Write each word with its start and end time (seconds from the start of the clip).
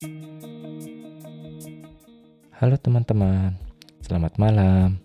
Halo 0.00 0.08
teman-teman, 2.80 3.52
selamat 4.00 4.40
malam. 4.40 4.96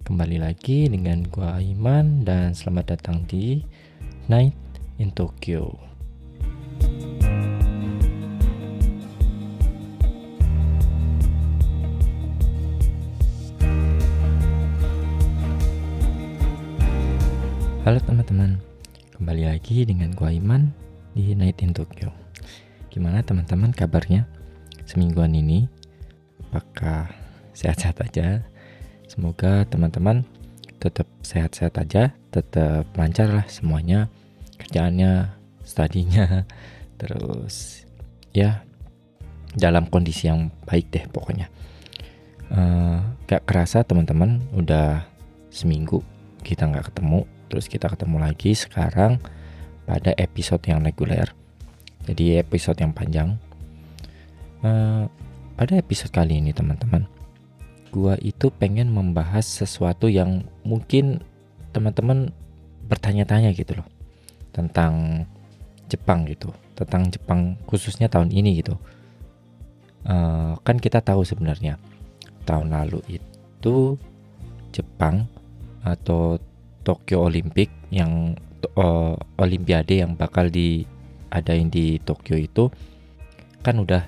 Kembali 0.00 0.40
lagi 0.40 0.88
dengan 0.88 1.28
gua 1.28 1.60
Aiman 1.60 2.24
dan 2.24 2.56
selamat 2.56 2.96
datang 2.96 3.28
di 3.28 3.60
Night 4.32 4.56
in 4.96 5.12
Tokyo. 5.12 5.76
Halo 17.84 18.00
teman-teman, 18.08 18.56
kembali 19.20 19.52
lagi 19.52 19.84
dengan 19.84 20.16
gua 20.16 20.32
Iman 20.32 20.72
di 21.12 21.36
Night 21.36 21.60
in 21.60 21.76
Tokyo. 21.76 22.29
Gimana 22.90 23.22
teman-teman 23.22 23.70
kabarnya 23.70 24.26
semingguan 24.84 25.32
ini? 25.32 25.70
apakah 26.50 27.14
sehat-sehat 27.54 28.02
aja? 28.02 28.42
Semoga 29.06 29.62
teman-teman 29.70 30.26
tetap 30.82 31.06
sehat-sehat 31.22 31.76
aja 31.78 32.10
tetap 32.32 32.88
lancar 32.96 33.28
lah 33.28 33.44
semuanya 33.52 34.08
kerjaannya 34.56 35.28
studinya 35.60 36.48
terus 37.00 37.84
ya 38.32 38.64
dalam 39.52 39.86
kondisi 39.92 40.26
yang 40.26 40.50
baik 40.66 40.90
deh 40.90 41.06
pokoknya. 41.10 41.46
Uh, 42.50 42.98
gak 43.30 43.46
kerasa 43.46 43.86
teman-teman 43.86 44.42
udah 44.58 45.06
seminggu 45.54 46.02
kita 46.42 46.66
nggak 46.66 46.90
ketemu 46.90 47.22
terus 47.46 47.70
kita 47.70 47.86
ketemu 47.86 48.26
lagi 48.26 48.58
sekarang 48.58 49.22
pada 49.86 50.10
episode 50.18 50.62
yang 50.66 50.82
reguler 50.82 51.30
jadi 52.10 52.42
episode 52.42 52.82
yang 52.82 52.90
panjang. 52.90 53.38
Uh, 54.66 55.06
pada 55.54 55.78
episode 55.78 56.10
kali 56.10 56.42
ini 56.42 56.50
teman-teman, 56.50 57.06
gua 57.94 58.18
itu 58.18 58.50
pengen 58.50 58.90
membahas 58.90 59.46
sesuatu 59.46 60.10
yang 60.10 60.42
mungkin 60.66 61.22
teman-teman 61.70 62.34
bertanya-tanya 62.90 63.54
gitu 63.54 63.78
loh. 63.78 63.88
Tentang 64.50 65.24
Jepang 65.86 66.26
gitu, 66.26 66.50
tentang 66.74 67.06
Jepang 67.14 67.54
khususnya 67.70 68.10
tahun 68.10 68.34
ini 68.34 68.58
gitu. 68.58 68.74
Uh, 70.02 70.58
kan 70.66 70.80
kita 70.80 70.98
tahu 70.98 71.22
sebenarnya 71.22 71.76
tahun 72.48 72.72
lalu 72.72 73.20
itu 73.20 74.00
Jepang 74.72 75.28
atau 75.84 76.40
Tokyo 76.80 77.28
Olympic 77.28 77.68
yang 77.92 78.34
uh, 78.80 79.14
Olimpiade 79.36 80.00
yang 80.00 80.16
bakal 80.16 80.48
diadain 81.30 81.70
di 81.70 82.02
Tokyo 82.02 82.34
itu 82.34 82.66
kan 83.62 83.78
udah 83.78 84.02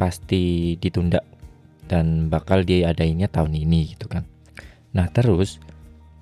pasti 0.00 0.74
ditunda 0.80 1.20
dan 1.84 2.32
bakal 2.32 2.64
diadainnya 2.64 3.28
tahun 3.28 3.52
ini 3.52 3.92
gitu 3.92 4.08
kan. 4.08 4.24
Nah 4.96 5.12
terus 5.12 5.60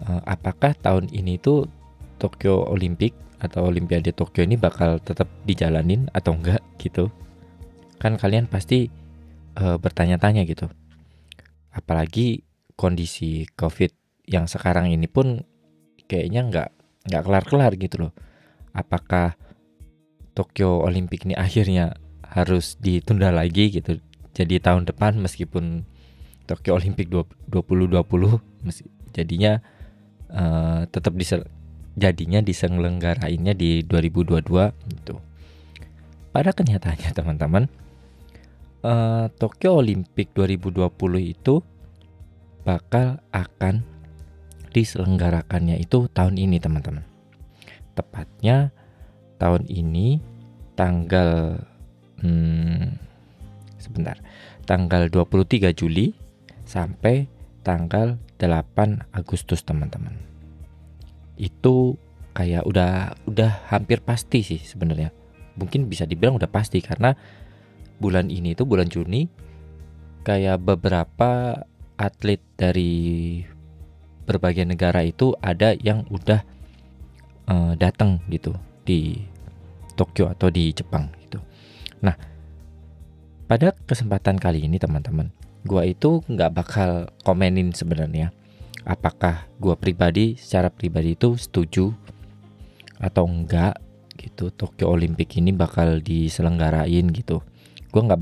uh, 0.03 0.19
apakah 0.27 0.75
tahun 0.75 1.07
ini 1.15 1.39
tuh 1.39 1.71
Tokyo 2.19 2.67
Olympic 2.67 3.15
atau 3.41 3.71
Olimpiade 3.71 4.13
Tokyo 4.13 4.45
ini 4.45 4.59
bakal 4.59 4.99
tetap 5.01 5.31
dijalanin 5.47 6.11
atau 6.13 6.35
enggak 6.35 6.61
gitu? 6.83 7.09
Kan 8.03 8.19
kalian 8.19 8.51
pasti 8.51 8.91
uh, 9.57 9.79
bertanya-tanya 9.79 10.43
gitu. 10.45 10.67
Apalagi 11.71 12.43
kondisi 12.75 13.47
COVID 13.55 14.27
yang 14.27 14.51
sekarang 14.51 14.91
ini 14.91 15.07
pun 15.07 15.47
kayaknya 16.11 16.43
nggak 16.51 16.69
nggak 17.07 17.23
kelar-kelar 17.23 17.73
gitu 17.79 17.97
loh. 18.09 18.13
Apakah 18.75 19.39
Tokyo 20.41 20.81
Olympic 20.81 21.29
ini 21.29 21.37
akhirnya 21.37 22.01
harus 22.25 22.81
ditunda 22.81 23.29
lagi 23.29 23.69
gitu. 23.69 24.01
Jadi 24.33 24.57
tahun 24.57 24.89
depan 24.89 25.21
meskipun 25.21 25.85
Tokyo 26.49 26.81
Olympic 26.81 27.13
2020 27.13 28.01
jadinya 29.13 29.61
uh, 30.33 30.89
tetap 30.89 31.13
disel 31.13 31.45
jadinya 31.93 32.41
diselenggarainnya 32.41 33.53
di 33.53 33.85
2022 33.85 34.41
gitu. 34.97 35.21
Pada 36.33 36.57
kenyataannya 36.57 37.11
teman-teman 37.21 37.69
uh, 38.81 39.29
Tokyo 39.37 39.77
Olympic 39.85 40.33
2020 40.33 40.89
itu 41.21 41.61
bakal 42.65 43.21
akan 43.29 43.85
diselenggarakannya 44.73 45.77
itu 45.77 46.09
tahun 46.17 46.41
ini 46.41 46.57
teman-teman. 46.57 47.05
Tepatnya 47.93 48.73
tahun 49.43 49.67
ini 49.67 50.30
tanggal 50.81 51.61
hmm, 52.25 52.97
sebentar. 53.77 54.17
Tanggal 54.65 55.13
23 55.13 55.77
Juli 55.77 56.17
sampai 56.65 57.29
tanggal 57.61 58.17
8 58.41 59.13
Agustus 59.13 59.61
teman-teman. 59.61 60.17
Itu 61.37 62.01
kayak 62.33 62.65
udah 62.65 63.13
udah 63.29 63.69
hampir 63.69 64.01
pasti 64.01 64.41
sih 64.41 64.57
sebenarnya. 64.57 65.13
Mungkin 65.61 65.85
bisa 65.93 66.09
dibilang 66.09 66.41
udah 66.41 66.49
pasti 66.49 66.81
karena 66.81 67.13
bulan 68.01 68.33
ini 68.33 68.57
itu 68.57 68.65
bulan 68.65 68.89
Juni 68.89 69.29
kayak 70.25 70.65
beberapa 70.65 71.61
atlet 72.01 72.41
dari 72.57 73.45
berbagai 74.25 74.65
negara 74.65 75.05
itu 75.05 75.37
ada 75.45 75.77
yang 75.77 76.09
udah 76.09 76.41
uh, 77.53 77.77
datang 77.77 78.25
gitu 78.33 78.57
di 78.89 79.21
Tokyo 80.01 80.33
atau 80.33 80.49
di 80.49 80.73
Jepang 80.73 81.13
Nah, 82.01 82.17
pada 83.45 83.77
kesempatan 83.85 84.41
kali 84.41 84.65
ini 84.65 84.81
teman-teman, 84.81 85.29
gua 85.69 85.85
itu 85.85 86.25
nggak 86.25 86.53
bakal 86.57 86.91
komenin 87.21 87.77
sebenarnya 87.77 88.33
apakah 88.89 89.45
gua 89.61 89.77
pribadi 89.77 90.41
secara 90.41 90.73
pribadi 90.73 91.13
itu 91.13 91.37
setuju 91.37 91.93
atau 92.97 93.29
enggak 93.29 93.77
gitu 94.17 94.53
Tokyo 94.53 94.93
Olympic 94.93 95.37
ini 95.37 95.53
bakal 95.53 96.01
diselenggarain 96.01 97.09
gitu. 97.13 97.45
Gua 97.93 98.03
nggak 98.09 98.21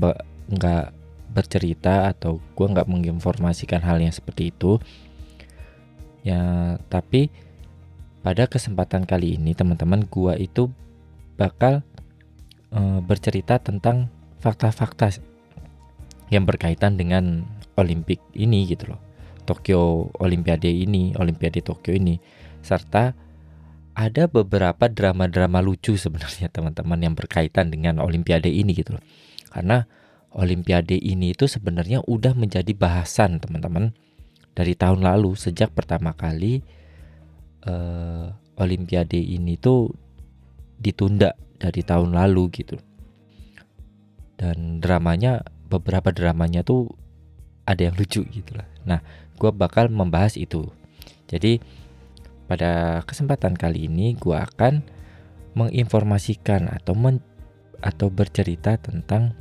nggak 0.59 0.85
bercerita 1.31 2.11
atau 2.11 2.43
gua 2.55 2.75
nggak 2.75 2.89
menginformasikan 2.89 3.79
hal 3.83 4.03
yang 4.03 4.11
seperti 4.11 4.51
itu. 4.51 4.79
Ya, 6.19 6.75
tapi 6.91 7.31
pada 8.19 8.43
kesempatan 8.43 9.07
kali 9.07 9.39
ini 9.39 9.55
teman-teman 9.55 10.03
gua 10.03 10.35
itu 10.35 10.67
bakal 11.39 11.79
e, 12.75 12.79
bercerita 12.99 13.63
tentang 13.63 14.11
fakta-fakta 14.43 15.15
yang 16.27 16.43
berkaitan 16.43 16.99
dengan 16.99 17.47
Olimpik 17.79 18.19
ini 18.35 18.67
gitu 18.67 18.91
loh. 18.91 19.01
Tokyo 19.47 20.11
Olimpiade 20.19 20.67
ini, 20.69 21.15
Olimpiade 21.15 21.63
Tokyo 21.63 21.95
ini 21.95 22.19
serta 22.59 23.15
ada 23.95 24.23
beberapa 24.27 24.91
drama-drama 24.91 25.63
lucu 25.63 25.95
sebenarnya 25.95 26.51
teman-teman 26.55 26.99
yang 26.99 27.15
berkaitan 27.15 27.71
dengan 27.71 28.03
Olimpiade 28.03 28.51
ini 28.51 28.75
gitu 28.75 28.99
loh. 28.99 29.03
Karena 29.49 29.87
Olimpiade 30.35 30.93
ini 30.93 31.33
itu 31.33 31.49
sebenarnya 31.49 32.05
udah 32.05 32.37
menjadi 32.37 32.69
bahasan 32.77 33.41
teman-teman 33.41 33.97
dari 34.53 34.77
tahun 34.77 35.01
lalu 35.01 35.33
sejak 35.33 35.73
pertama 35.73 36.13
kali 36.13 36.61
uh, 37.65 38.29
Olimpiade 38.59 39.17
ini 39.17 39.57
tuh 39.57 39.89
ditunda 40.79 41.35
dari 41.59 41.83
tahun 41.83 42.15
lalu 42.15 42.43
gitu. 42.55 42.79
Dan 44.39 44.79
dramanya 44.79 45.43
beberapa 45.67 46.09
dramanya 46.15 46.63
tuh 46.63 46.89
ada 47.67 47.91
yang 47.91 47.95
lucu 47.99 48.23
gitu 48.25 48.55
lah. 48.55 48.65
Nah 48.87 48.99
gue 49.35 49.51
bakal 49.51 49.91
membahas 49.91 50.39
itu. 50.39 50.71
Jadi 51.29 51.59
pada 52.49 53.05
kesempatan 53.05 53.53
kali 53.53 53.85
ini 53.85 54.17
gue 54.17 54.33
akan 54.33 54.81
menginformasikan 55.53 56.71
atau 56.71 56.97
men 56.97 57.21
atau 57.79 58.09
bercerita 58.11 58.75
tentang 58.81 59.37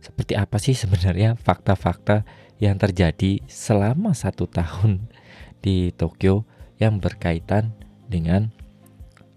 seperti 0.00 0.34
apa 0.36 0.56
sih 0.56 0.72
sebenarnya 0.74 1.36
fakta-fakta 1.36 2.24
yang 2.60 2.76
terjadi 2.76 3.40
selama 3.48 4.12
satu 4.12 4.48
tahun 4.48 5.08
di 5.64 5.92
Tokyo 5.92 6.44
yang 6.80 7.00
berkaitan 7.00 7.72
dengan 8.08 8.52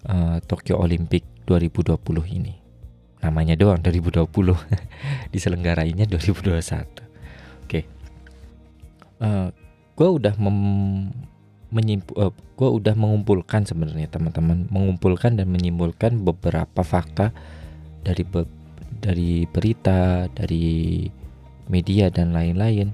uh, 0.08 0.38
Tokyo 0.44 0.80
Olympic 0.80 1.24
2020 1.48 2.00
ini. 2.40 2.54
Namanya 3.24 3.56
doang 3.56 3.80
2020. 3.80 4.28
Diselenggarainya 5.34 6.08
2021. 6.08 7.64
Oke. 7.64 7.80
Uh, 9.24 9.24
eh, 9.24 9.48
gue 9.94 10.10
udah 10.10 10.36
mem 10.42 10.60
uh, 11.74 11.80
eh, 11.80 12.32
gue 12.34 12.70
udah 12.70 12.96
mengumpulkan 12.98 13.64
sebenarnya 13.64 14.12
teman-teman 14.12 14.68
mengumpulkan 14.70 15.40
dan 15.40 15.48
menyimpulkan 15.50 16.22
beberapa 16.22 16.82
fakta 16.84 17.32
dari 18.04 18.24
be 18.28 18.46
dari 19.04 19.44
berita 19.48 20.28
dari 20.32 21.08
media 21.72 22.12
dan 22.12 22.36
lain-lain 22.36 22.92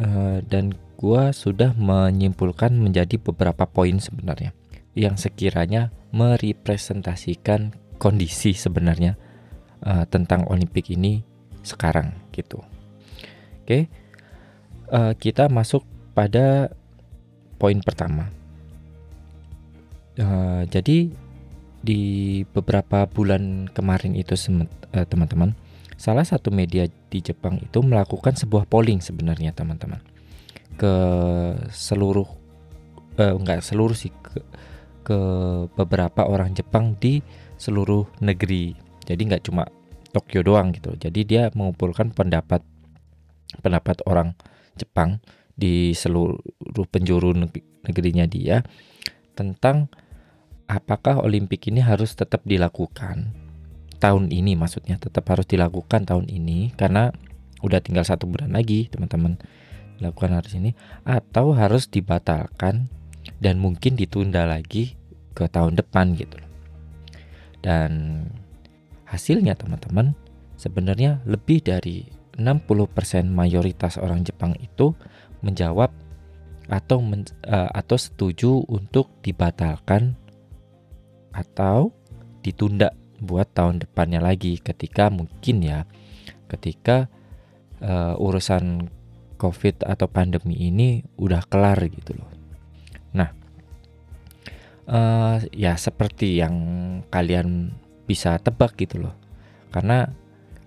uh, 0.00 0.40
dan 0.44 0.72
gue 0.96 1.22
sudah 1.34 1.74
menyimpulkan 1.74 2.72
menjadi 2.74 3.18
beberapa 3.18 3.66
poin 3.66 3.98
sebenarnya 3.98 4.54
yang 4.92 5.16
sekiranya 5.16 5.92
merepresentasikan 6.12 7.72
kondisi 7.96 8.52
sebenarnya 8.52 9.16
uh, 9.84 10.04
tentang 10.08 10.44
Olimpik 10.48 10.92
ini 10.92 11.24
sekarang 11.62 12.12
gitu. 12.34 12.60
Oke, 13.62 13.88
uh, 14.90 15.14
kita 15.16 15.48
masuk 15.48 15.86
pada 16.12 16.68
poin 17.56 17.78
pertama. 17.80 18.28
Uh, 20.18 20.68
jadi 20.68 21.08
di 21.82 22.02
beberapa 22.52 23.08
bulan 23.10 23.66
kemarin 23.74 24.14
itu 24.14 24.38
teman-teman, 25.08 25.56
salah 25.98 26.22
satu 26.22 26.54
media 26.54 26.86
di 27.10 27.18
Jepang 27.18 27.58
itu 27.58 27.82
melakukan 27.82 28.38
sebuah 28.38 28.70
polling 28.70 29.02
sebenarnya 29.02 29.50
teman-teman 29.50 29.98
ke 30.76 30.94
seluruh 31.70 32.26
uh, 33.20 33.34
enggak 33.36 33.60
seluruh 33.62 33.96
sih 33.96 34.10
ke, 34.10 34.40
ke 35.02 35.20
beberapa 35.74 36.26
orang 36.26 36.54
Jepang 36.54 36.96
di 36.96 37.20
seluruh 37.58 38.06
negeri. 38.22 38.74
Jadi 39.02 39.22
nggak 39.28 39.44
cuma 39.50 39.66
Tokyo 40.12 40.44
doang 40.44 40.70
gitu. 40.76 40.92
Jadi 40.96 41.24
dia 41.24 41.48
mengumpulkan 41.52 42.12
pendapat 42.12 42.62
pendapat 43.60 44.00
orang 44.08 44.32
Jepang 44.76 45.20
di 45.52 45.92
seluruh 45.92 46.40
penjuru 46.88 47.36
negerinya 47.84 48.24
dia 48.24 48.64
tentang 49.36 49.92
apakah 50.68 51.20
Olimpik 51.20 51.68
ini 51.68 51.84
harus 51.84 52.16
tetap 52.16 52.44
dilakukan 52.48 53.36
tahun 54.00 54.32
ini 54.32 54.56
maksudnya 54.56 54.96
tetap 54.96 55.28
harus 55.28 55.44
dilakukan 55.44 56.08
tahun 56.08 56.26
ini 56.32 56.72
karena 56.74 57.12
udah 57.62 57.78
tinggal 57.78 58.02
satu 58.02 58.26
bulan 58.26 58.50
lagi 58.56 58.90
teman-teman 58.90 59.38
dilakukan 60.00 60.34
hari 60.34 60.50
ini 60.58 60.70
atau 61.06 61.54
harus 61.54 61.86
dibatalkan 61.86 62.90
dan 63.42 63.58
mungkin 63.58 63.98
ditunda 63.98 64.46
lagi 64.46 64.94
ke 65.34 65.50
tahun 65.50 65.74
depan 65.74 66.14
gitu 66.14 66.38
dan 67.58 68.22
hasilnya 69.10 69.58
teman-teman 69.58 70.14
sebenarnya 70.54 71.18
lebih 71.26 71.66
dari 71.66 72.06
60% 72.38 73.28
mayoritas 73.28 74.00
orang 74.00 74.24
Jepang 74.24 74.56
itu 74.56 74.96
menjawab 75.44 75.92
atau 76.70 77.04
men, 77.04 77.26
uh, 77.44 77.68
atau 77.74 77.98
setuju 77.98 78.64
untuk 78.70 79.10
dibatalkan 79.20 80.16
atau 81.34 81.92
ditunda 82.40 82.94
buat 83.20 83.52
tahun 83.52 83.84
depannya 83.84 84.24
lagi 84.24 84.56
ketika 84.58 85.12
mungkin 85.12 85.60
ya 85.60 85.84
ketika 86.48 87.12
uh, 87.84 88.16
urusan 88.16 88.88
covid 89.36 89.84
atau 89.84 90.06
pandemi 90.08 90.56
ini 90.70 91.04
udah 91.20 91.44
kelar 91.50 91.76
gitu 91.90 92.16
loh. 92.16 92.31
Uh, 94.82 95.38
ya 95.54 95.78
seperti 95.78 96.42
yang 96.42 96.54
kalian 97.06 97.70
bisa 98.04 98.34
tebak 98.42 98.74
gitu 98.74 99.06
loh, 99.06 99.14
karena 99.70 100.10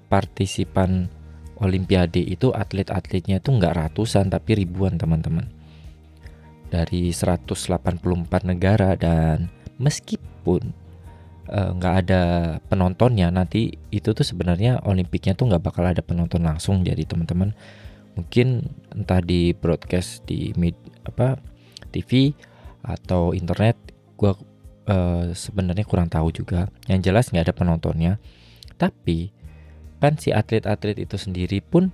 partisipan 0.07 1.11
Olimpiade 1.55 2.19
itu 2.19 2.51
atlet-atletnya 2.51 3.39
itu 3.39 3.49
nggak 3.51 3.75
ratusan 3.75 4.27
tapi 4.31 4.59
ribuan 4.59 4.99
teman-teman. 4.99 5.47
Dari 6.67 7.11
184 7.15 7.55
negara 8.43 8.99
dan 8.99 9.47
meskipun 9.79 10.85
Eh, 11.45 11.71
nggak 11.77 11.93
uh, 11.93 12.01
ada 12.01 12.23
penontonnya 12.65 13.29
nanti 13.29 13.77
itu 13.93 14.17
tuh 14.17 14.25
sebenarnya 14.25 14.81
Olimpiknya 14.81 15.37
tuh 15.37 15.45
nggak 15.45 15.61
bakal 15.61 15.85
ada 15.85 16.01
penonton 16.01 16.41
langsung 16.41 16.81
jadi 16.81 17.05
teman-teman. 17.05 17.53
Mungkin 18.17 18.65
entah 18.97 19.21
di 19.21 19.53
broadcast 19.53 20.25
di 20.25 20.57
mid, 20.57 20.73
apa 21.05 21.37
TV 21.93 22.33
atau 22.81 23.37
internet 23.37 23.77
gue 24.25 24.33
uh, 24.89 25.29
sebenarnya 25.29 25.85
kurang 25.85 26.09
tahu 26.09 26.33
juga. 26.33 26.73
Yang 26.89 27.13
jelas 27.13 27.25
nggak 27.29 27.45
ada 27.45 27.53
penontonnya. 27.53 28.17
Tapi 28.81 29.29
kan 30.01 30.17
si 30.17 30.33
atlet-atlet 30.33 30.97
itu 31.01 31.15
sendiri 31.17 31.61
pun 31.61 31.93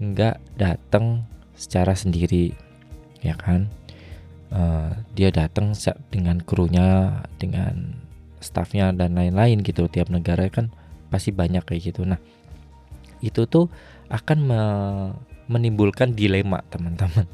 nggak 0.00 0.60
datang 0.60 1.24
secara 1.56 1.96
sendiri 1.96 2.52
ya 3.24 3.32
kan? 3.40 3.72
Uh, 4.52 4.92
dia 5.16 5.32
datang 5.32 5.72
dengan 6.12 6.36
krunya 6.44 7.20
dengan 7.40 7.96
staffnya 8.44 8.92
dan 8.92 9.16
lain-lain 9.16 9.64
gitu. 9.64 9.88
Tiap 9.88 10.12
negara 10.12 10.44
kan 10.52 10.68
pasti 11.08 11.32
banyak 11.32 11.64
kayak 11.64 11.92
gitu. 11.92 12.04
Nah 12.04 12.20
itu 13.24 13.48
tuh 13.48 13.72
akan 14.12 14.38
me 14.44 14.62
menimbulkan 15.48 16.12
dilema 16.12 16.60
teman-teman. 16.68 17.26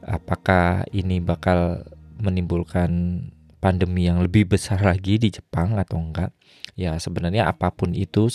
Apakah 0.00 0.88
ini 0.90 1.22
bakal 1.22 1.86
menimbulkan 2.20 2.90
pandemi 3.60 4.08
yang 4.08 4.24
lebih 4.24 4.48
besar 4.48 4.80
lagi 4.80 5.20
di 5.20 5.28
Jepang 5.28 5.76
atau 5.76 6.00
enggak 6.00 6.32
ya 6.80 6.96
sebenarnya 6.96 7.48
apa 7.48 7.68
pun 7.72 7.92
itu 7.92 8.28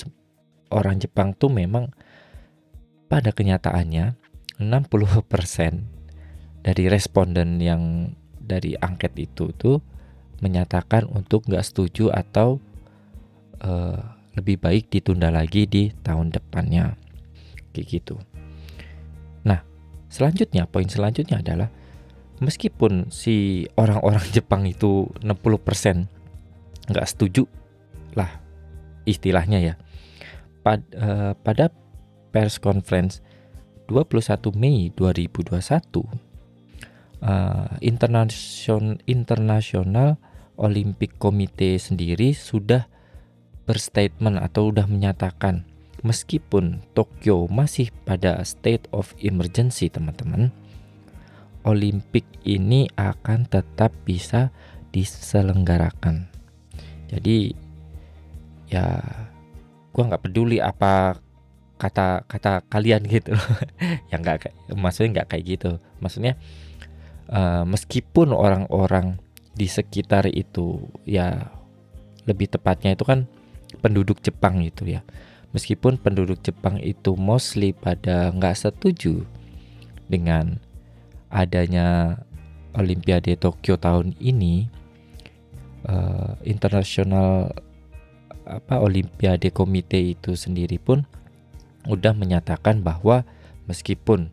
orang 0.69 1.01
Jepang 1.01 1.33
tuh 1.33 1.49
memang 1.49 1.89
pada 3.09 3.33
kenyataannya 3.33 4.17
60% 4.61 6.65
dari 6.65 6.83
responden 6.89 7.61
yang 7.61 8.13
dari 8.37 8.77
angket 8.77 9.13
itu 9.17 9.49
tuh 9.53 9.81
menyatakan 10.41 11.09
untuk 11.09 11.45
nggak 11.49 11.65
setuju 11.65 12.13
atau 12.13 12.61
uh, 13.61 14.15
lebih 14.35 14.59
baik 14.59 14.91
ditunda 14.91 15.31
lagi 15.31 15.63
di 15.65 15.89
tahun 16.03 16.29
depannya 16.29 16.99
kayak 17.71 17.87
gitu. 17.87 18.19
Nah, 19.47 19.63
selanjutnya 20.11 20.67
poin 20.67 20.87
selanjutnya 20.87 21.39
adalah 21.39 21.71
meskipun 22.39 23.11
si 23.11 23.67
orang-orang 23.79 24.23
Jepang 24.35 24.67
itu 24.67 25.09
60% 25.23 26.91
nggak 26.91 27.07
setuju 27.07 27.47
lah 28.13 28.41
istilahnya 29.05 29.59
ya. 29.61 29.75
Pad, 30.65 30.81
uh, 30.97 31.37
pada 31.45 31.69
pers 32.33 32.57
conference 32.57 33.21
21 33.87 34.49
Mei 34.57 34.89
2021 34.89 35.61
uh, 37.21 37.69
internasional 37.85 38.97
internasional 39.05 40.17
Olympic 40.57 41.21
Committee 41.21 41.77
sendiri 41.77 42.33
sudah 42.33 42.89
berstatement 43.69 44.41
atau 44.41 44.73
sudah 44.73 44.89
menyatakan 44.89 45.65
meskipun 46.05 46.85
Tokyo 46.93 47.49
masih 47.49 47.89
pada 48.05 48.41
state 48.45 48.85
of 48.93 49.13
emergency 49.21 49.89
teman-teman 49.89 50.53
Olimpik 51.65 52.25
ini 52.45 52.85
akan 52.93 53.49
tetap 53.49 53.89
bisa 54.05 54.53
diselenggarakan. 54.93 56.29
Jadi 57.09 57.51
ya 58.69 59.01
gua 59.89 60.03
nggak 60.13 60.23
peduli 60.29 60.61
apa 60.61 61.17
kata 61.75 62.23
kata 62.29 62.63
kalian 62.71 63.03
gitu 63.13 63.35
yang 64.13 64.23
nggak 64.23 64.53
maksudnya 64.77 65.21
nggak 65.21 65.29
kayak 65.33 65.45
gitu. 65.57 65.71
Maksudnya 65.99 66.37
uh, 67.33 67.65
meskipun 67.65 68.31
orang-orang 68.31 69.17
di 69.55 69.65
sekitar 69.65 70.29
itu 70.29 70.85
ya 71.07 71.49
lebih 72.29 72.51
tepatnya 72.51 72.93
itu 72.93 73.07
kan 73.07 73.25
penduduk 73.81 74.21
Jepang 74.21 74.61
itu 74.61 74.85
ya. 74.85 75.01
Meskipun 75.55 75.95
penduduk 75.97 76.43
Jepang 76.43 76.77
itu 76.83 77.15
mostly 77.15 77.71
pada 77.71 78.29
nggak 78.35 78.59
setuju 78.59 79.23
dengan 80.11 80.59
adanya 81.31 82.19
Olimpiade 82.75 83.39
Tokyo 83.39 83.79
tahun 83.79 84.13
ini 84.19 84.67
uh, 85.87 86.35
internasional 86.43 87.55
apa 88.45 88.77
Olimpiade 88.77 89.49
Komite 89.49 89.97
itu 89.97 90.37
sendiri 90.37 90.77
pun 90.77 91.07
udah 91.89 92.13
menyatakan 92.13 92.85
bahwa 92.85 93.25
meskipun 93.65 94.29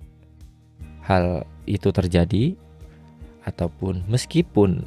hal 1.05 1.49
itu 1.65 1.89
terjadi 1.93 2.57
ataupun 3.47 4.05
meskipun 4.09 4.85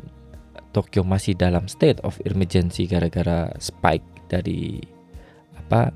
Tokyo 0.76 1.08
masih 1.08 1.40
dalam 1.40 1.72
state 1.72 2.04
of 2.04 2.20
emergency 2.28 2.84
gara-gara 2.84 3.48
spike 3.64 4.04
dari 4.28 4.84
apa 5.56 5.96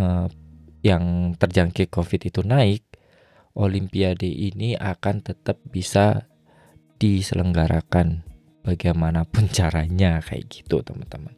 uh, 0.00 0.26
yang 0.80 1.36
terjangkit 1.36 1.92
COVID 1.92 2.32
itu 2.32 2.40
naik, 2.46 2.87
Olimpiade 3.56 4.28
ini 4.28 4.76
akan 4.76 5.24
tetap 5.24 5.60
bisa 5.68 6.28
diselenggarakan 6.98 8.26
bagaimanapun 8.66 9.48
caranya 9.56 10.20
kayak 10.20 10.50
gitu 10.50 10.82
teman-teman. 10.84 11.32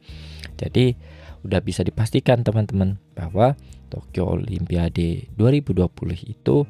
Jadi 0.59 0.97
udah 1.41 1.61
bisa 1.65 1.81
dipastikan 1.81 2.45
teman-teman 2.45 3.01
bahwa 3.17 3.57
Tokyo 3.89 4.37
Olimpiade 4.37 5.33
2020 5.35 5.89
itu 6.29 6.69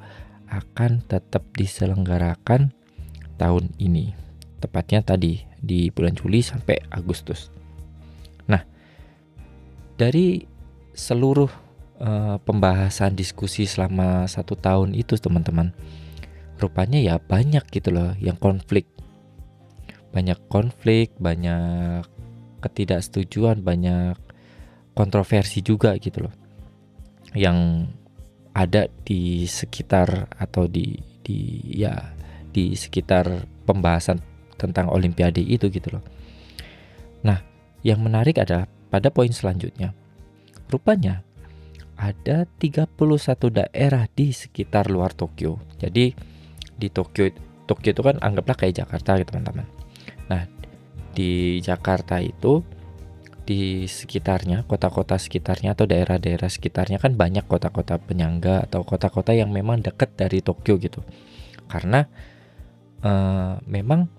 akan 0.51 1.03
tetap 1.07 1.47
diselenggarakan 1.55 2.75
tahun 3.39 3.71
ini. 3.79 4.15
Tepatnya 4.61 5.01
tadi 5.01 5.41
di 5.57 5.89
bulan 5.89 6.13
Juli 6.13 6.45
sampai 6.45 6.81
Agustus. 6.93 7.49
Nah, 8.47 8.61
dari 9.97 10.45
seluruh 10.93 11.49
uh, 12.01 12.37
pembahasan 12.43 13.15
diskusi 13.15 13.69
selama 13.69 14.27
satu 14.27 14.57
tahun 14.57 14.97
itu 14.97 15.21
teman-teman, 15.21 15.77
rupanya 16.59 16.99
ya 16.99 17.15
banyak 17.21 17.63
gitu 17.71 17.93
loh 17.95 18.17
yang 18.19 18.41
konflik. 18.41 18.89
Banyak 20.11 20.51
konflik, 20.51 21.15
banyak 21.23 22.03
ketidaksetujuan, 22.61 23.63
banyak 23.63 24.19
kontroversi 24.99 25.63
juga 25.63 25.95
gitu 25.97 26.27
loh 26.27 26.35
yang 27.35 27.87
ada 28.51 28.91
di 29.07 29.47
sekitar 29.47 30.27
atau 30.35 30.67
di 30.67 30.99
di 31.23 31.63
ya 31.79 31.95
di 32.51 32.75
sekitar 32.75 33.47
pembahasan 33.63 34.19
tentang 34.59 34.91
olimpiade 34.91 35.41
itu 35.41 35.71
gitu 35.71 35.95
loh. 35.95 36.05
Nah, 37.23 37.39
yang 37.87 38.03
menarik 38.03 38.43
adalah 38.43 38.67
pada 38.91 39.09
poin 39.15 39.31
selanjutnya. 39.31 39.95
Rupanya 40.67 41.23
ada 42.01 42.49
31 42.49 42.89
daerah 43.53 44.09
di 44.09 44.33
sekitar 44.33 44.89
luar 44.89 45.13
Tokyo. 45.13 45.61
Jadi 45.77 46.17
di 46.81 46.89
Tokyo 46.89 47.29
Tokyo 47.69 47.93
itu 47.93 48.03
kan 48.03 48.17
anggaplah 48.25 48.57
kayak 48.57 48.83
Jakarta 48.83 49.21
gitu 49.21 49.37
teman-teman. 49.37 49.69
Nah, 50.33 50.49
di 51.13 51.61
Jakarta 51.61 52.19
itu 52.19 52.65
di 53.45 53.87
sekitarnya, 53.87 54.65
kota-kota 54.65 55.21
sekitarnya 55.21 55.75
atau 55.79 55.87
daerah-daerah 55.87 56.51
sekitarnya 56.51 56.99
kan 56.99 57.15
banyak 57.15 57.45
kota-kota 57.47 57.99
penyangga 57.99 58.67
atau 58.67 58.83
kota-kota 58.83 59.37
yang 59.37 59.55
memang 59.55 59.85
dekat 59.85 60.17
dari 60.17 60.43
Tokyo 60.43 60.81
gitu. 60.83 61.05
Karena 61.71 62.07
uh, 63.05 63.61
memang 63.69 64.11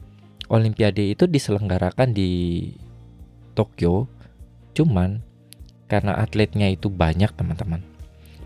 Olimpiade 0.52 1.16
itu 1.16 1.32
diselenggarakan 1.32 2.12
di 2.12 2.72
Tokyo, 3.56 4.12
cuman 4.76 5.24
karena 5.92 6.16
atletnya 6.16 6.72
itu 6.72 6.88
banyak 6.88 7.36
teman-teman, 7.36 7.84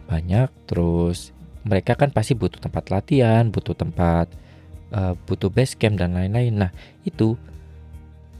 banyak 0.09 0.49
terus 0.65 1.29
mereka 1.61 1.93
kan 1.93 2.09
pasti 2.09 2.33
butuh 2.33 2.57
tempat 2.57 2.89
latihan, 2.89 3.53
butuh 3.53 3.77
tempat, 3.77 4.29
uh, 4.93 5.13
butuh 5.29 5.53
base 5.53 5.77
camp 5.77 6.01
dan 6.01 6.17
lain-lain. 6.17 6.53
Nah 6.57 6.71
itu 7.05 7.37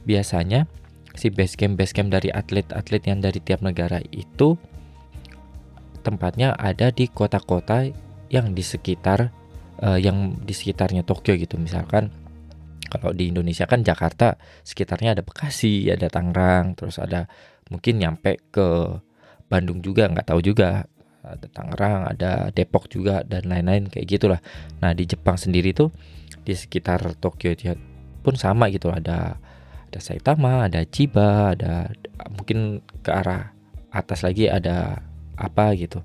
biasanya 0.06 0.70
si 1.18 1.30
base 1.30 1.58
camp 1.58 1.74
base 1.74 1.94
camp 1.94 2.10
dari 2.14 2.30
atlet-atlet 2.30 3.02
yang 3.06 3.18
dari 3.18 3.38
tiap 3.42 3.62
negara 3.62 3.98
itu 4.14 4.54
tempatnya 6.06 6.54
ada 6.54 6.94
di 6.94 7.10
kota-kota 7.10 7.90
yang 8.30 8.54
di 8.54 8.62
sekitar 8.62 9.34
uh, 9.82 9.98
yang 9.98 10.38
di 10.38 10.54
sekitarnya 10.54 11.02
Tokyo 11.02 11.34
gitu 11.34 11.58
misalkan 11.58 12.14
kalau 12.86 13.10
di 13.10 13.34
Indonesia 13.34 13.66
kan 13.66 13.82
Jakarta 13.82 14.38
sekitarnya 14.62 15.18
ada 15.18 15.26
Bekasi 15.26 15.90
ada 15.90 16.06
Tangerang 16.06 16.78
terus 16.78 17.02
ada 17.02 17.26
mungkin 17.72 17.98
nyampe 17.98 18.38
ke 18.50 18.66
Bandung 19.46 19.82
juga 19.82 20.10
nggak 20.10 20.26
tahu 20.26 20.40
juga 20.42 20.86
ada 21.26 21.46
Tangerang 21.50 22.00
ada 22.14 22.32
Depok 22.54 22.86
juga 22.86 23.26
dan 23.26 23.50
lain-lain 23.50 23.90
kayak 23.90 24.06
gitulah 24.06 24.40
nah 24.78 24.94
di 24.94 25.06
Jepang 25.06 25.34
sendiri 25.34 25.74
tuh 25.74 25.90
di 26.46 26.54
sekitar 26.54 27.02
Tokyo 27.18 27.54
pun 28.22 28.34
sama 28.38 28.70
gitu 28.70 28.90
ada 28.90 29.38
ada 29.96 29.98
Saitama, 30.02 30.68
ada 30.68 30.84
Chiba, 30.84 31.56
ada 31.56 31.88
mungkin 32.34 32.84
ke 33.00 33.08
arah 33.08 33.54
atas 33.88 34.26
lagi 34.26 34.44
ada 34.44 35.00
apa 35.40 35.72
gitu. 35.72 36.04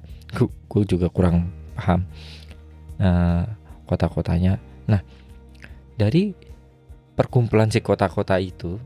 Gue 0.71 0.87
juga 0.87 1.11
kurang 1.11 1.51
paham 1.75 2.07
uh, 3.03 3.43
kota-kotanya. 3.83 4.63
Nah, 4.87 5.03
dari 5.99 6.31
perkumpulan 7.19 7.67
si 7.67 7.83
kota-kota 7.83 8.39
itu 8.39 8.79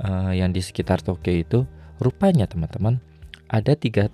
uh, 0.00 0.32
yang 0.34 0.50
di 0.50 0.64
sekitar 0.64 1.02
Tokyo 1.04 1.34
itu 1.34 1.58
rupanya 2.02 2.48
teman-teman 2.50 2.98
ada 3.46 3.76
31 3.76 4.10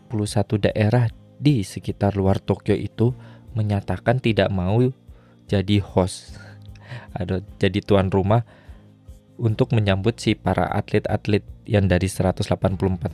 daerah 0.60 1.08
di 1.40 1.64
sekitar 1.64 2.18
luar 2.18 2.42
Tokyo 2.42 2.76
itu 2.76 3.16
menyatakan 3.56 4.20
tidak 4.20 4.52
mau 4.52 4.80
jadi 5.49 5.76
host 5.80 6.37
ada 7.18 7.40
jadi 7.56 7.80
tuan 7.80 8.12
rumah 8.12 8.44
untuk 9.40 9.72
menyambut 9.72 10.20
si 10.20 10.37
para 10.37 10.68
atlet-atlet 10.68 11.40
yang 11.64 11.88
dari 11.88 12.06
184 12.06 12.44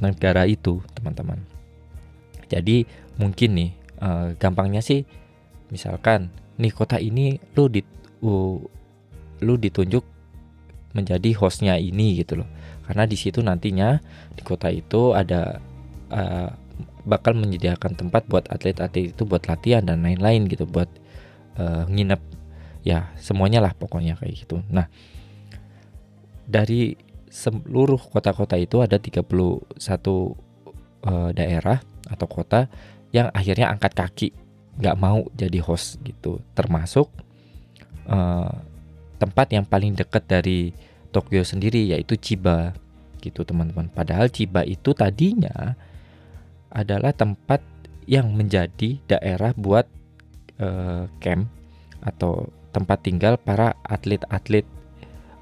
negara 0.03 0.43
itu, 0.45 0.83
teman-teman. 0.99 1.39
Jadi 2.51 2.83
mungkin 3.15 3.51
nih, 3.55 3.71
uh, 4.03 4.35
gampangnya 4.35 4.83
sih, 4.83 5.07
misalkan 5.71 6.35
nih 6.59 6.75
kota 6.75 6.99
ini 6.99 7.39
lu 7.55 7.71
di 7.71 7.81
uh, 8.27 8.59
lu 9.45 9.55
ditunjuk 9.55 10.03
menjadi 10.97 11.37
hostnya 11.37 11.77
ini 11.77 12.25
gitu 12.25 12.41
loh. 12.41 12.49
Karena 12.89 13.05
di 13.05 13.21
situ 13.21 13.45
nantinya 13.45 14.01
di 14.33 14.41
kota 14.41 14.73
itu 14.73 15.13
ada 15.13 15.61
uh, 16.09 16.49
bakal 17.05 17.37
menyediakan 17.37 17.95
tempat 17.95 18.25
buat 18.27 18.49
atlet-atlet 18.49 19.13
itu 19.13 19.23
buat 19.29 19.45
latihan 19.45 19.85
dan 19.85 20.01
lain-lain 20.01 20.49
gitu, 20.49 20.65
buat 20.65 20.89
uh, 21.61 21.85
nginep 21.87 22.23
ya 22.87 23.13
semuanya 23.21 23.61
lah 23.61 23.77
pokoknya 23.77 24.17
kayak 24.17 24.47
gitu. 24.47 24.65
Nah 24.73 24.89
dari 26.47 26.95
seluruh 27.27 27.99
kota-kota 27.99 28.55
itu 28.57 28.81
ada 28.81 28.97
31 28.97 29.27
uh, 29.27 30.33
eh, 31.05 31.31
daerah 31.35 31.83
atau 32.07 32.27
kota 32.31 32.71
yang 33.11 33.29
akhirnya 33.35 33.69
angkat 33.75 33.93
kaki 33.93 34.29
nggak 34.79 34.97
mau 34.97 35.27
jadi 35.35 35.59
host 35.59 35.99
gitu 36.07 36.39
termasuk 36.55 37.11
uh, 38.07 38.53
tempat 39.19 39.53
yang 39.53 39.65
paling 39.67 39.97
dekat 39.97 40.23
dari 40.29 40.71
Tokyo 41.09 41.43
sendiri 41.47 41.89
yaitu 41.91 42.19
Chiba 42.19 42.77
gitu 43.23 43.43
teman-teman. 43.43 43.91
Padahal 43.91 44.31
Chiba 44.31 44.63
itu 44.63 44.93
tadinya 44.93 45.75
adalah 46.71 47.15
tempat 47.17 47.65
yang 48.07 48.31
menjadi 48.35 49.03
daerah 49.11 49.51
buat 49.57 49.89
uh, 50.63 51.11
camp 51.19 51.51
atau 52.05 52.47
tempat 52.71 53.03
tinggal 53.03 53.35
para 53.41 53.75
atlet-atlet 53.83 54.69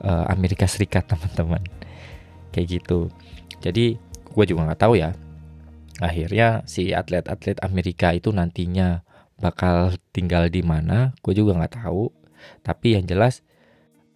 uh, 0.00 0.30
Amerika 0.30 0.64
Serikat 0.64 1.04
teman-teman. 1.12 1.60
Kayak 2.54 2.80
gitu. 2.80 3.10
Jadi 3.60 3.98
gue 4.32 4.44
juga 4.48 4.70
nggak 4.70 4.80
tahu 4.80 4.94
ya. 4.96 5.12
Akhirnya 6.02 6.62
si 6.66 6.90
atlet-atlet 6.90 7.60
Amerika 7.62 8.14
itu 8.14 8.30
nantinya 8.34 9.02
bakal 9.38 9.94
tinggal 10.14 10.46
di 10.46 10.62
mana 10.62 11.12
gue 11.20 11.34
juga 11.36 11.58
nggak 11.58 11.84
tahu. 11.84 12.08
Tapi 12.64 12.96
yang 12.96 13.04
jelas 13.08 13.44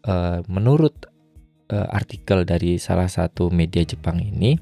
uh, 0.06 0.44
menurut 0.46 1.07
uh, 1.72 1.88
artikel 1.92 2.44
dari 2.44 2.76
salah 2.80 3.08
satu 3.08 3.52
media 3.52 3.84
Jepang 3.84 4.20
ini 4.20 4.58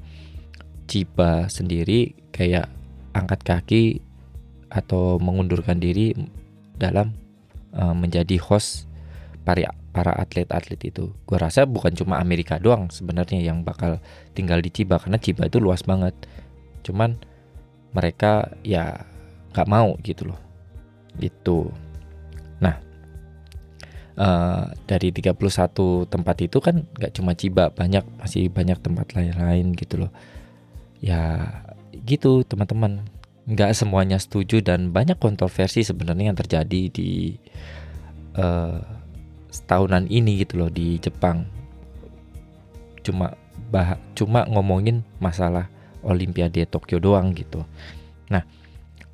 Chiba 0.87 1.51
sendiri 1.51 2.15
kayak 2.31 2.71
angkat 3.11 3.43
kaki 3.43 3.83
atau 4.71 5.19
mengundurkan 5.19 5.83
diri 5.83 6.15
dalam 6.79 7.11
uh, 7.75 7.91
menjadi 7.91 8.39
host 8.39 8.87
para 9.43 9.71
para 9.91 10.13
atlet-atlet 10.13 10.79
itu. 10.93 11.11
Gue 11.25 11.37
rasa 11.41 11.65
bukan 11.65 11.91
cuma 11.97 12.21
Amerika 12.21 12.61
doang 12.61 12.87
sebenarnya 12.93 13.41
yang 13.41 13.65
bakal 13.65 13.97
tinggal 14.37 14.61
di 14.61 14.69
Ciba 14.69 15.01
karena 15.01 15.17
Ciba 15.17 15.49
itu 15.49 15.57
luas 15.57 15.81
banget. 15.83 16.13
Cuman 16.85 17.17
mereka 17.91 18.53
ya 18.61 19.03
nggak 19.51 19.67
mau 19.67 19.97
gitu 20.05 20.29
loh. 20.31 20.39
Itu. 21.17 21.73
Uh, 24.17 24.73
dari 24.89 25.13
31 25.13 25.37
tempat 26.09 26.37
itu 26.41 26.57
kan 26.57 26.89
nggak 26.97 27.13
cuma 27.13 27.37
Ciba, 27.37 27.69
banyak 27.69 28.01
masih 28.17 28.49
banyak 28.49 28.81
tempat 28.81 29.13
lain-lain 29.13 29.77
gitu 29.77 30.01
loh. 30.05 30.11
Ya 30.97 31.45
gitu 32.05 32.41
teman-teman. 32.41 33.05
Nggak 33.45 33.77
semuanya 33.77 34.17
setuju 34.17 34.59
dan 34.65 34.89
banyak 34.89 35.21
kontroversi 35.21 35.85
sebenarnya 35.85 36.33
yang 36.33 36.39
terjadi 36.39 36.81
di 36.89 37.37
uh, 38.35 38.81
setahunan 39.51 40.05
ini 40.07 40.45
gitu 40.45 40.61
loh 40.61 40.69
di 40.69 41.01
Jepang 41.01 41.47
cuma 43.01 43.33
bah 43.71 43.95
cuma 44.13 44.43
ngomongin 44.45 45.01
masalah 45.23 45.71
Olimpiade 46.03 46.67
Tokyo 46.67 46.99
doang 46.99 47.31
gitu 47.31 47.63
nah 48.27 48.43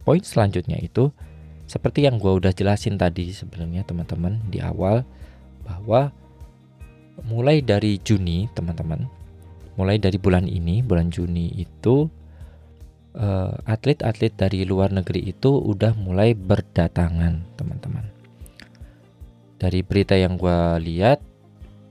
poin 0.04 0.20
selanjutnya 0.20 0.82
itu 0.82 1.14
seperti 1.66 2.06
yang 2.06 2.20
gue 2.20 2.30
udah 2.30 2.52
jelasin 2.52 3.00
tadi 3.00 3.32
sebenarnya 3.32 3.88
teman-teman 3.88 4.40
di 4.52 4.60
awal 4.60 5.08
bahwa 5.64 6.12
mulai 7.24 7.64
dari 7.64 8.02
Juni 8.02 8.50
teman-teman 8.52 9.08
mulai 9.80 9.98
dari 9.98 10.22
bulan 10.22 10.46
ini 10.46 10.86
bulan 10.86 11.10
Juni 11.10 11.50
itu 11.58 12.10
eh, 13.18 13.54
atlet-atlet 13.66 14.34
uh, 14.34 14.40
dari 14.46 14.66
luar 14.66 14.94
negeri 14.94 15.34
itu 15.34 15.50
udah 15.50 15.98
mulai 15.98 16.34
berdatangan 16.38 17.58
teman-teman. 17.58 18.06
Dari 19.58 19.80
berita 19.82 20.14
yang 20.18 20.36
gue 20.38 20.60
lihat 20.84 21.24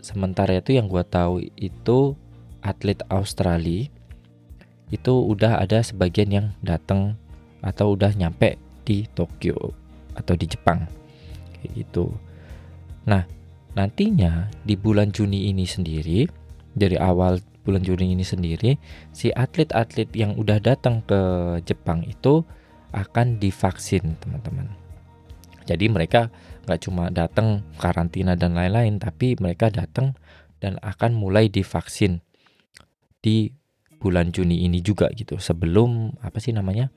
sementara 0.02 0.58
itu 0.58 0.76
yang 0.76 0.90
gue 0.90 1.02
tahu 1.06 1.42
itu 1.56 2.14
atlet 2.62 3.00
Australia 3.10 3.90
itu 4.92 5.12
udah 5.24 5.58
ada 5.58 5.80
sebagian 5.80 6.30
yang 6.30 6.46
datang 6.60 7.16
atau 7.64 7.96
udah 7.96 8.12
nyampe 8.12 8.60
di 8.82 9.06
Tokyo 9.10 9.56
atau 10.12 10.34
di 10.36 10.46
Jepang 10.46 10.84
kayak 11.58 11.70
gitu. 11.74 12.12
Nah 13.08 13.24
nantinya 13.72 14.52
di 14.62 14.76
bulan 14.76 15.10
Juni 15.10 15.48
ini 15.48 15.64
sendiri 15.64 16.28
dari 16.72 16.96
awal 17.00 17.40
bulan 17.62 17.82
Juni 17.86 18.12
ini 18.12 18.26
sendiri 18.26 18.76
si 19.14 19.30
atlet-atlet 19.30 20.10
yang 20.12 20.34
udah 20.34 20.58
datang 20.58 21.00
ke 21.06 21.20
Jepang 21.62 22.02
itu 22.04 22.42
akan 22.92 23.40
divaksin 23.40 24.18
teman-teman. 24.20 24.68
Jadi 25.64 25.86
mereka 25.88 26.28
nggak 26.66 26.80
cuma 26.82 27.08
datang 27.08 27.62
karantina 27.78 28.34
dan 28.34 28.58
lain-lain, 28.58 28.98
tapi 28.98 29.38
mereka 29.38 29.70
datang 29.70 30.14
dan 30.58 30.78
akan 30.82 31.14
mulai 31.14 31.50
divaksin 31.50 32.22
di 33.22 33.50
bulan 34.02 34.34
Juni 34.34 34.66
ini 34.66 34.82
juga 34.82 35.06
gitu 35.14 35.38
sebelum 35.38 36.18
apa 36.26 36.42
sih 36.42 36.50
namanya 36.50 36.90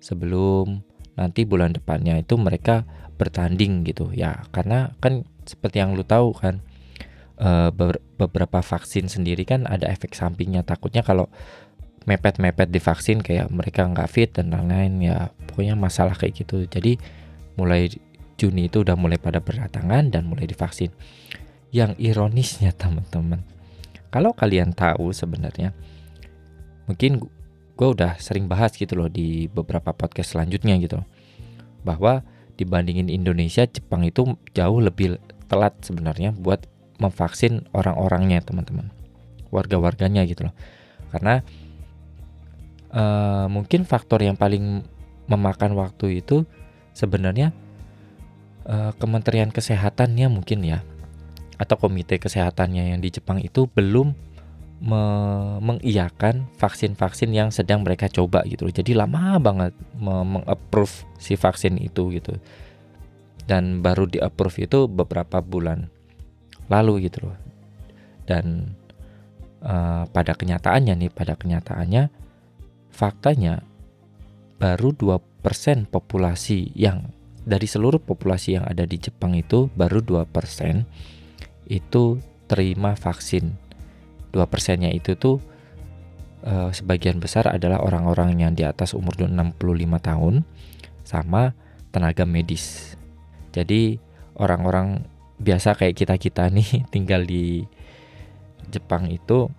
sebelum 0.00 0.80
nanti 1.18 1.44
bulan 1.44 1.76
depannya 1.76 2.20
itu 2.20 2.38
mereka 2.40 2.88
bertanding 3.20 3.84
gitu. 3.86 4.10
Ya 4.12 4.44
karena 4.50 4.96
kan 4.98 5.28
seperti 5.44 5.82
yang 5.82 5.94
lu 5.94 6.06
tahu 6.06 6.32
kan 6.34 6.62
uh, 7.38 7.70
beberapa 8.16 8.62
vaksin 8.62 9.10
sendiri 9.10 9.44
kan 9.44 9.68
ada 9.68 9.88
efek 9.90 10.16
sampingnya. 10.16 10.64
Takutnya 10.64 11.04
kalau 11.04 11.28
mepet-mepet 12.02 12.68
di 12.74 12.82
vaksin 12.82 13.22
kayak 13.22 13.46
mereka 13.54 13.86
nggak 13.86 14.10
fit 14.10 14.30
dan 14.34 14.50
lain-lain 14.50 14.98
ya 14.98 15.30
pokoknya 15.46 15.78
masalah 15.78 16.16
kayak 16.16 16.44
gitu. 16.46 16.64
Jadi 16.66 16.98
mulai 17.58 17.90
Juni 18.40 18.66
itu 18.66 18.82
udah 18.82 18.98
mulai 18.98 19.22
pada 19.22 19.38
berdatangan 19.38 20.10
dan 20.10 20.26
mulai 20.26 20.50
divaksin. 20.50 20.90
Yang 21.70 21.94
ironisnya 22.02 22.74
teman-teman 22.74 23.52
kalau 24.12 24.36
kalian 24.36 24.76
tahu 24.76 25.08
sebenarnya 25.16 25.72
mungkin 26.84 27.24
gue 27.72 27.88
udah 27.88 28.20
sering 28.20 28.46
bahas 28.46 28.74
gitu 28.76 28.94
loh 28.94 29.08
di 29.08 29.48
beberapa 29.48 29.92
podcast 29.96 30.36
selanjutnya 30.36 30.78
gitu. 30.78 31.00
Bahwa 31.82 32.22
dibandingin 32.56 33.08
Indonesia 33.08 33.64
Jepang 33.66 34.04
itu 34.06 34.36
jauh 34.52 34.78
lebih 34.78 35.18
telat 35.48 35.74
sebenarnya 35.82 36.36
buat 36.36 36.68
memvaksin 37.00 37.66
orang-orangnya 37.74 38.44
teman-teman. 38.44 38.92
Warga-warganya 39.50 40.22
gitu 40.28 40.48
loh. 40.48 40.54
Karena 41.10 41.42
uh, 42.92 43.46
mungkin 43.50 43.84
faktor 43.84 44.22
yang 44.22 44.38
paling 44.38 44.84
memakan 45.26 45.74
waktu 45.74 46.22
itu 46.24 46.44
sebenarnya 46.92 47.50
uh, 48.68 48.92
Kementerian 49.00 49.50
Kesehatannya 49.50 50.28
mungkin 50.28 50.62
ya 50.62 50.84
atau 51.62 51.78
komite 51.78 52.18
kesehatannya 52.18 52.90
yang 52.90 52.98
di 52.98 53.14
Jepang 53.14 53.38
itu 53.38 53.70
belum 53.70 54.18
me 54.82 55.02
mengiyakan 55.62 56.50
vaksin-vaksin 56.58 57.30
yang 57.30 57.54
sedang 57.54 57.86
mereka 57.86 58.10
coba 58.10 58.42
gitu 58.50 58.66
loh. 58.66 58.74
Jadi 58.74 58.98
lama 58.98 59.38
banget 59.38 59.70
mengapprove 60.02 61.06
si 61.22 61.38
vaksin 61.38 61.78
itu 61.78 62.10
gitu. 62.10 62.34
Dan 63.46 63.78
baru 63.78 64.10
di-approve 64.10 64.66
itu 64.66 64.90
beberapa 64.90 65.38
bulan 65.38 65.86
lalu 66.66 67.06
gitu 67.06 67.30
loh. 67.30 67.38
Dan 68.26 68.74
uh, 69.62 70.02
pada 70.10 70.34
kenyataannya 70.34 70.98
nih, 70.98 71.10
pada 71.14 71.38
kenyataannya 71.38 72.10
faktanya 72.90 73.62
baru 74.58 74.94
2% 74.94 75.22
populasi 75.90 76.74
yang 76.74 77.10
dari 77.42 77.66
seluruh 77.66 77.98
populasi 77.98 78.58
yang 78.58 78.66
ada 78.66 78.86
di 78.86 78.98
Jepang 78.98 79.34
itu 79.34 79.66
baru 79.74 79.98
2% 80.02 80.30
itu 81.66 82.04
terima 82.46 82.94
vaksin 82.94 83.61
dua 84.32 84.48
persennya 84.48 84.90
itu 84.90 85.14
tuh 85.14 85.38
uh, 86.42 86.70
sebagian 86.74 87.22
besar 87.22 87.46
adalah 87.52 87.84
orang-orang 87.84 88.40
yang 88.40 88.52
di 88.56 88.66
atas 88.66 88.96
umur 88.96 89.14
65 89.20 89.60
tahun 90.00 90.34
sama 91.04 91.54
tenaga 91.92 92.24
medis. 92.24 92.96
Jadi 93.52 94.00
orang-orang 94.40 95.04
biasa 95.36 95.76
kayak 95.76 95.98
kita-kita 95.98 96.48
nih 96.48 96.82
tinggal 96.94 97.22
di 97.22 97.66
Jepang 98.72 99.12
itu 99.12 99.52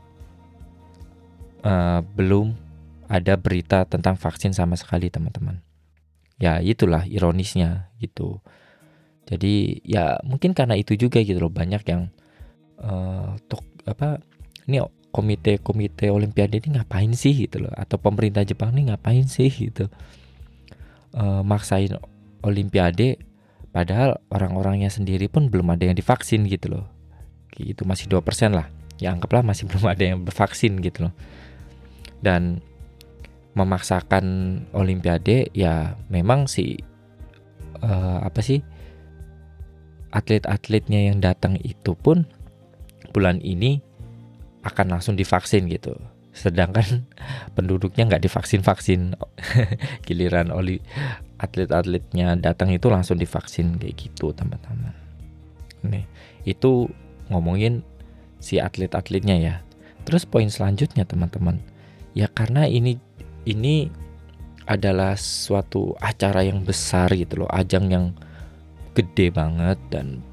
uh, 1.62 2.02
belum 2.02 2.58
ada 3.12 3.38
berita 3.38 3.86
tentang 3.86 4.18
vaksin 4.18 4.58
sama 4.58 4.74
sekali 4.74 5.14
teman-teman. 5.14 5.62
Ya 6.42 6.58
itulah 6.60 7.06
ironisnya 7.06 7.94
gitu. 8.02 8.42
Jadi 9.30 9.86
ya 9.86 10.18
mungkin 10.26 10.52
karena 10.58 10.76
itu 10.76 10.98
juga 10.98 11.22
gitu 11.22 11.38
loh 11.40 11.54
banyak 11.54 11.84
yang 11.88 12.10
uh, 12.82 13.38
tok 13.48 13.64
apa 13.86 14.20
ini 14.68 14.84
komite-komite 15.14 16.10
olimpiade 16.10 16.58
ini 16.58 16.82
ngapain 16.82 17.14
sih 17.14 17.38
gitu 17.46 17.62
loh. 17.62 17.74
Atau 17.78 18.02
pemerintah 18.02 18.42
Jepang 18.42 18.74
ini 18.74 18.90
ngapain 18.90 19.30
sih 19.30 19.54
gitu. 19.54 19.88
E, 21.14 21.24
maksain 21.46 21.94
olimpiade 22.42 23.22
padahal 23.70 24.18
orang-orangnya 24.34 24.90
sendiri 24.90 25.30
pun 25.30 25.54
belum 25.54 25.70
ada 25.78 25.86
yang 25.86 25.96
divaksin 25.96 26.50
gitu 26.50 26.74
loh. 26.74 26.86
Gitu 27.54 27.86
masih 27.86 28.10
dua 28.10 28.26
persen 28.26 28.58
lah. 28.58 28.74
Ya 28.98 29.14
anggaplah 29.14 29.46
masih 29.46 29.66
belum 29.70 29.86
ada 29.86 30.04
yang 30.04 30.26
bervaksin 30.26 30.82
gitu 30.82 31.10
loh. 31.10 31.14
Dan 32.24 32.66
memaksakan 33.54 34.26
olimpiade 34.74 35.54
ya 35.54 35.94
memang 36.10 36.50
si 36.50 36.82
uh, 37.86 38.18
apa 38.26 38.42
sih 38.42 38.66
atlet-atletnya 40.10 41.14
yang 41.14 41.22
datang 41.22 41.62
itu 41.62 41.94
pun 41.94 42.26
bulan 43.14 43.38
ini 43.46 43.82
akan 44.64 44.98
langsung 44.98 45.20
divaksin 45.20 45.68
gitu. 45.68 45.96
Sedangkan 46.34 47.06
penduduknya 47.56 48.08
nggak 48.10 48.24
divaksin 48.24 48.66
vaksin. 48.66 49.14
Giliran 50.08 50.50
oli 50.50 50.80
atlet-atletnya 51.38 52.40
datang 52.40 52.72
itu 52.72 52.88
langsung 52.88 53.20
divaksin 53.20 53.76
kayak 53.78 53.96
gitu 54.00 54.32
teman-teman. 54.32 54.96
Nih 55.84 56.08
itu 56.48 56.88
ngomongin 57.28 57.84
si 58.40 58.60
atlet-atletnya 58.60 59.36
ya. 59.40 59.56
Terus 60.04 60.28
poin 60.28 60.48
selanjutnya 60.48 61.08
teman-teman. 61.08 61.60
Ya 62.16 62.28
karena 62.32 62.68
ini 62.68 63.00
ini 63.44 63.92
adalah 64.64 65.20
suatu 65.20 65.96
acara 66.00 66.48
yang 66.48 66.64
besar 66.64 67.12
gitu 67.12 67.44
loh 67.44 67.52
ajang 67.52 67.92
yang 67.92 68.06
gede 68.96 69.28
banget 69.34 69.76
dan 69.92 70.24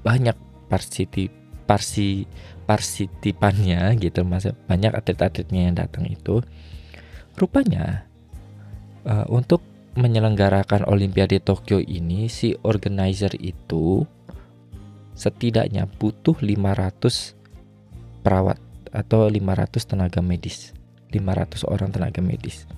banyak 0.00 0.36
parsi 0.70 2.24
partisipannya 2.66 3.94
gitu 4.02 4.26
mas 4.26 4.50
banyak 4.66 4.92
atlet-atletnya 4.92 5.70
yang 5.70 5.76
datang 5.78 6.04
itu 6.10 6.42
rupanya 7.38 8.04
uh, 9.06 9.24
untuk 9.30 9.62
menyelenggarakan 9.96 10.84
Olimpiade 10.84 11.40
Tokyo 11.40 11.80
ini 11.80 12.28
si 12.28 12.52
organizer 12.66 13.32
itu 13.40 14.04
setidaknya 15.16 15.88
butuh 15.88 16.36
500 16.36 17.32
perawat 18.20 18.60
atau 18.92 19.24
500 19.24 19.88
tenaga 19.88 20.20
medis 20.20 20.76
500 21.14 21.64
orang 21.64 21.88
tenaga 21.88 22.20
medis 22.20 22.68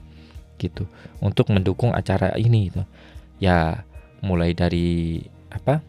gitu 0.59 0.87
untuk 1.19 1.51
mendukung 1.51 1.91
acara 1.91 2.35
ini 2.39 2.71
gitu. 2.71 2.83
ya 3.43 3.83
mulai 4.23 4.55
dari 4.55 5.23
apa 5.51 5.83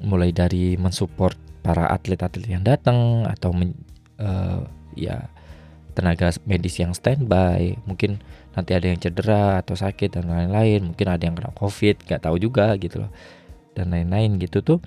mulai 0.00 0.32
dari 0.32 0.76
mensupport 0.80 1.51
para 1.62 1.86
atlet-atlet 1.88 2.58
yang 2.58 2.66
datang 2.66 3.24
atau 3.24 3.54
men, 3.54 3.78
uh, 4.18 4.66
ya 4.98 5.30
tenaga 5.94 6.34
medis 6.44 6.76
yang 6.82 6.92
standby. 6.92 7.78
Mungkin 7.86 8.20
nanti 8.52 8.72
ada 8.74 8.86
yang 8.90 8.98
cedera 8.98 9.62
atau 9.62 9.78
sakit 9.78 10.18
dan 10.18 10.28
lain-lain. 10.28 10.92
Mungkin 10.92 11.06
ada 11.08 11.22
yang 11.22 11.38
kena 11.38 11.54
covid 11.54 12.02
nggak 12.04 12.22
tahu 12.26 12.36
juga 12.42 12.74
gitu 12.76 13.06
loh. 13.06 13.12
Dan 13.72 13.94
lain-lain 13.94 14.36
gitu 14.42 14.60
tuh 14.60 14.78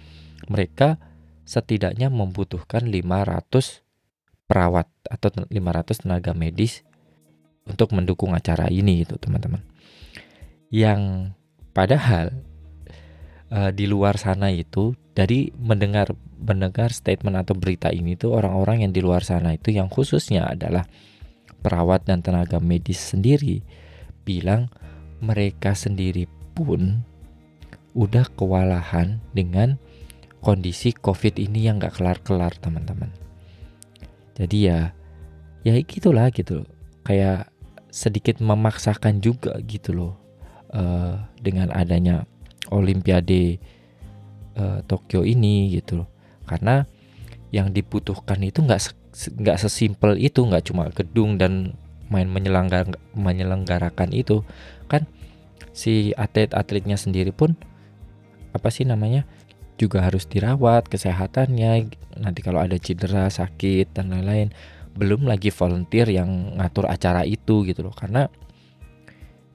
mereka 0.51 1.01
setidaknya 1.45 2.09
membutuhkan 2.09 2.85
500 2.85 3.85
perawat 4.45 4.89
atau 5.09 5.29
500 5.49 6.05
tenaga 6.05 6.33
medis 6.37 6.85
untuk 7.65 7.93
mendukung 7.97 8.37
acara 8.37 8.69
ini 8.69 9.05
gitu 9.05 9.17
teman-teman. 9.17 9.61
Yang 10.69 11.33
padahal 11.73 12.33
uh, 13.51 13.71
di 13.73 13.85
luar 13.85 14.17
sana 14.17 14.49
itu 14.49 14.95
dari 15.13 15.51
mendengar 15.57 16.13
mendengar 16.37 16.91
statement 16.93 17.39
atau 17.39 17.57
berita 17.57 17.89
ini 17.89 18.13
tuh 18.17 18.37
orang-orang 18.37 18.85
yang 18.85 18.91
di 18.93 19.01
luar 19.01 19.25
sana 19.25 19.55
itu 19.55 19.73
yang 19.73 19.89
khususnya 19.89 20.45
adalah 20.49 20.85
perawat 21.65 22.05
dan 22.05 22.21
tenaga 22.21 22.61
medis 22.61 23.01
sendiri 23.01 23.65
bilang 24.21 24.69
mereka 25.23 25.73
sendiri 25.73 26.29
pun 26.53 27.01
udah 27.95 28.27
kewalahan 28.35 29.23
dengan 29.31 29.79
kondisi 30.43 30.93
COVID 30.93 31.41
ini 31.41 31.65
yang 31.65 31.81
gak 31.81 31.97
kelar-kelar 31.97 32.53
teman-teman. 32.59 33.09
Jadi 34.35 34.69
ya, 34.69 34.93
ya 35.63 35.73
gitulah 35.81 36.29
gitu. 36.29 36.67
Kayak 37.07 37.49
sedikit 37.89 38.43
memaksakan 38.43 39.23
juga 39.23 39.55
gitu 39.63 39.95
loh 39.95 40.13
uh, 40.75 41.17
dengan 41.39 41.71
adanya 41.71 42.27
Olimpiade 42.71 43.59
uh, 44.57 44.79
Tokyo 44.85 45.21
ini 45.21 45.73
gitu 45.73 46.03
loh. 46.03 46.09
Karena 46.45 46.85
yang 47.53 47.71
dibutuhkan 47.71 48.41
itu 48.41 48.61
nggak 48.65 48.93
nggak 49.15 49.57
sesimpel 49.57 50.19
itu 50.19 50.43
nggak 50.43 50.67
cuma 50.67 50.91
gedung 50.91 51.39
dan 51.39 51.77
main 52.11 52.29
menyelenggar 52.29 52.89
menyelenggarakan 53.13 54.13
itu. 54.13 54.41
Kan 54.89 55.09
si 55.75 56.15
atlet-atletnya 56.15 56.95
sendiri 56.95 57.35
pun 57.35 57.55
apa 58.55 58.71
sih 58.71 58.87
namanya 58.87 59.27
juga 59.75 60.03
harus 60.03 60.23
dirawat 60.27 60.87
kesehatannya. 60.87 61.91
Nanti 62.15 62.39
kalau 62.39 62.63
ada 62.63 62.79
cedera 62.79 63.27
sakit 63.27 63.91
dan 63.91 64.11
lain-lain 64.11 64.55
belum 64.95 65.27
lagi 65.27 65.51
volunteer 65.51 66.07
yang 66.07 66.55
ngatur 66.55 66.87
acara 66.87 67.27
itu 67.27 67.67
gitu 67.67 67.83
loh. 67.83 67.91
Karena 67.91 68.31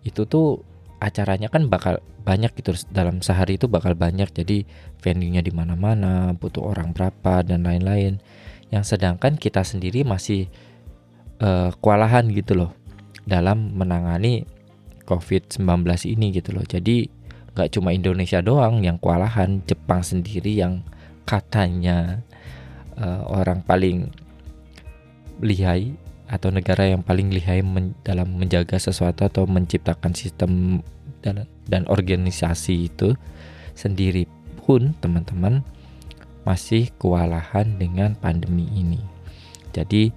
itu 0.05 0.25
tuh 0.29 0.65
acaranya 1.01 1.49
kan 1.49 1.67
bakal 1.73 1.99
banyak 2.23 2.53
gitu 2.61 2.77
dalam 2.93 3.25
sehari 3.25 3.57
itu 3.57 3.67
bakal 3.67 3.97
banyak 3.97 4.29
jadi 4.31 4.69
venue-nya 5.01 5.41
di 5.41 5.51
mana-mana 5.51 6.37
butuh 6.37 6.77
orang 6.77 6.93
berapa 6.93 7.41
dan 7.41 7.65
lain-lain 7.65 8.21
yang 8.71 8.85
sedangkan 8.85 9.41
kita 9.41 9.65
sendiri 9.65 10.05
masih 10.07 10.47
uh, 11.43 11.73
kewalahan 11.81 12.29
gitu 12.31 12.55
loh 12.55 12.71
dalam 13.25 13.75
menangani 13.75 14.47
COVID-19 15.09 15.67
ini 16.07 16.27
gitu 16.39 16.55
loh. 16.55 16.63
Jadi 16.63 17.11
nggak 17.51 17.71
cuma 17.75 17.91
Indonesia 17.91 18.39
doang 18.39 18.85
yang 18.87 19.01
kewalahan, 19.03 19.59
Jepang 19.67 20.07
sendiri 20.07 20.55
yang 20.55 20.87
katanya 21.27 22.23
uh, 22.95 23.27
orang 23.27 23.67
paling 23.67 24.07
lihai 25.43 25.97
atau 26.31 26.55
negara 26.55 26.87
yang 26.87 27.03
paling 27.03 27.35
lihai 27.35 27.67
men 27.67 27.99
dalam 28.07 28.39
menjaga 28.39 28.79
sesuatu 28.79 29.27
atau 29.27 29.51
menciptakan 29.51 30.15
sistem 30.15 30.79
dan, 31.27 31.51
dan 31.67 31.83
organisasi 31.91 32.87
itu 32.87 33.19
sendiri 33.75 34.31
pun 34.63 34.95
teman-teman 35.03 35.67
masih 36.47 36.95
kewalahan 37.03 37.67
dengan 37.77 38.15
pandemi 38.15 38.71
ini. 38.71 39.03
Jadi 39.75 40.15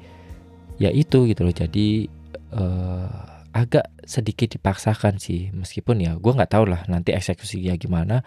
ya 0.78 0.93
itu 0.93 1.26
gitu 1.26 1.41
loh. 1.41 1.56
Jadi 1.56 2.06
uh, 2.54 3.34
agak 3.54 3.89
sedikit 4.06 4.54
dipaksakan 4.54 5.17
sih 5.21 5.54
meskipun 5.54 6.02
ya 6.02 6.17
gue 6.17 6.32
nggak 6.34 6.52
tahu 6.58 6.65
lah 6.69 6.86
nanti 6.89 7.13
eksekusinya 7.13 7.78
gimana 7.78 8.26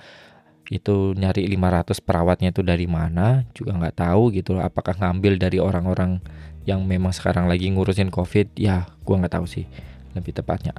itu 0.70 1.14
nyari 1.14 1.46
500 1.46 2.03
perawatnya 2.03 2.51
itu 2.51 2.62
dari 2.62 2.87
mana 2.90 3.46
juga 3.55 3.75
nggak 3.75 3.96
tahu 4.03 4.35
gitu 4.35 4.55
loh 4.59 4.66
apakah 4.66 4.99
ngambil 4.99 5.38
dari 5.38 5.59
orang-orang 5.62 6.18
yang 6.66 6.83
memang 6.85 7.14
sekarang 7.14 7.46
lagi 7.46 7.70
ngurusin 7.70 8.11
covid 8.11 8.50
ya 8.59 8.85
gue 9.07 9.14
nggak 9.14 9.35
tahu 9.38 9.46
sih. 9.46 9.64
Lebih 10.12 10.37
tepatnya 10.42 10.74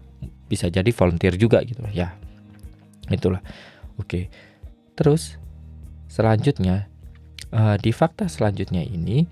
bisa 0.47 0.67
jadi 0.67 0.87
volunteer 0.91 1.39
juga 1.39 1.63
gitu 1.63 1.81
ya. 1.95 2.13
Itulah. 3.07 3.39
Oke. 3.97 4.27
Terus 4.93 5.39
selanjutnya 6.11 6.91
uh, 7.51 7.75
di 7.79 7.91
fakta 7.95 8.27
selanjutnya 8.27 8.83
ini 8.83 9.27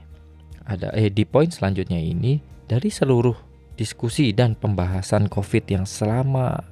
ada 0.65 0.89
eh 0.98 1.12
di 1.13 1.24
poin 1.28 1.52
selanjutnya 1.52 2.00
ini 2.00 2.41
dari 2.65 2.89
seluruh 2.89 3.36
diskusi 3.76 4.32
dan 4.32 4.56
pembahasan 4.56 5.28
covid 5.30 5.68
yang 5.68 5.86
selama 5.86 6.63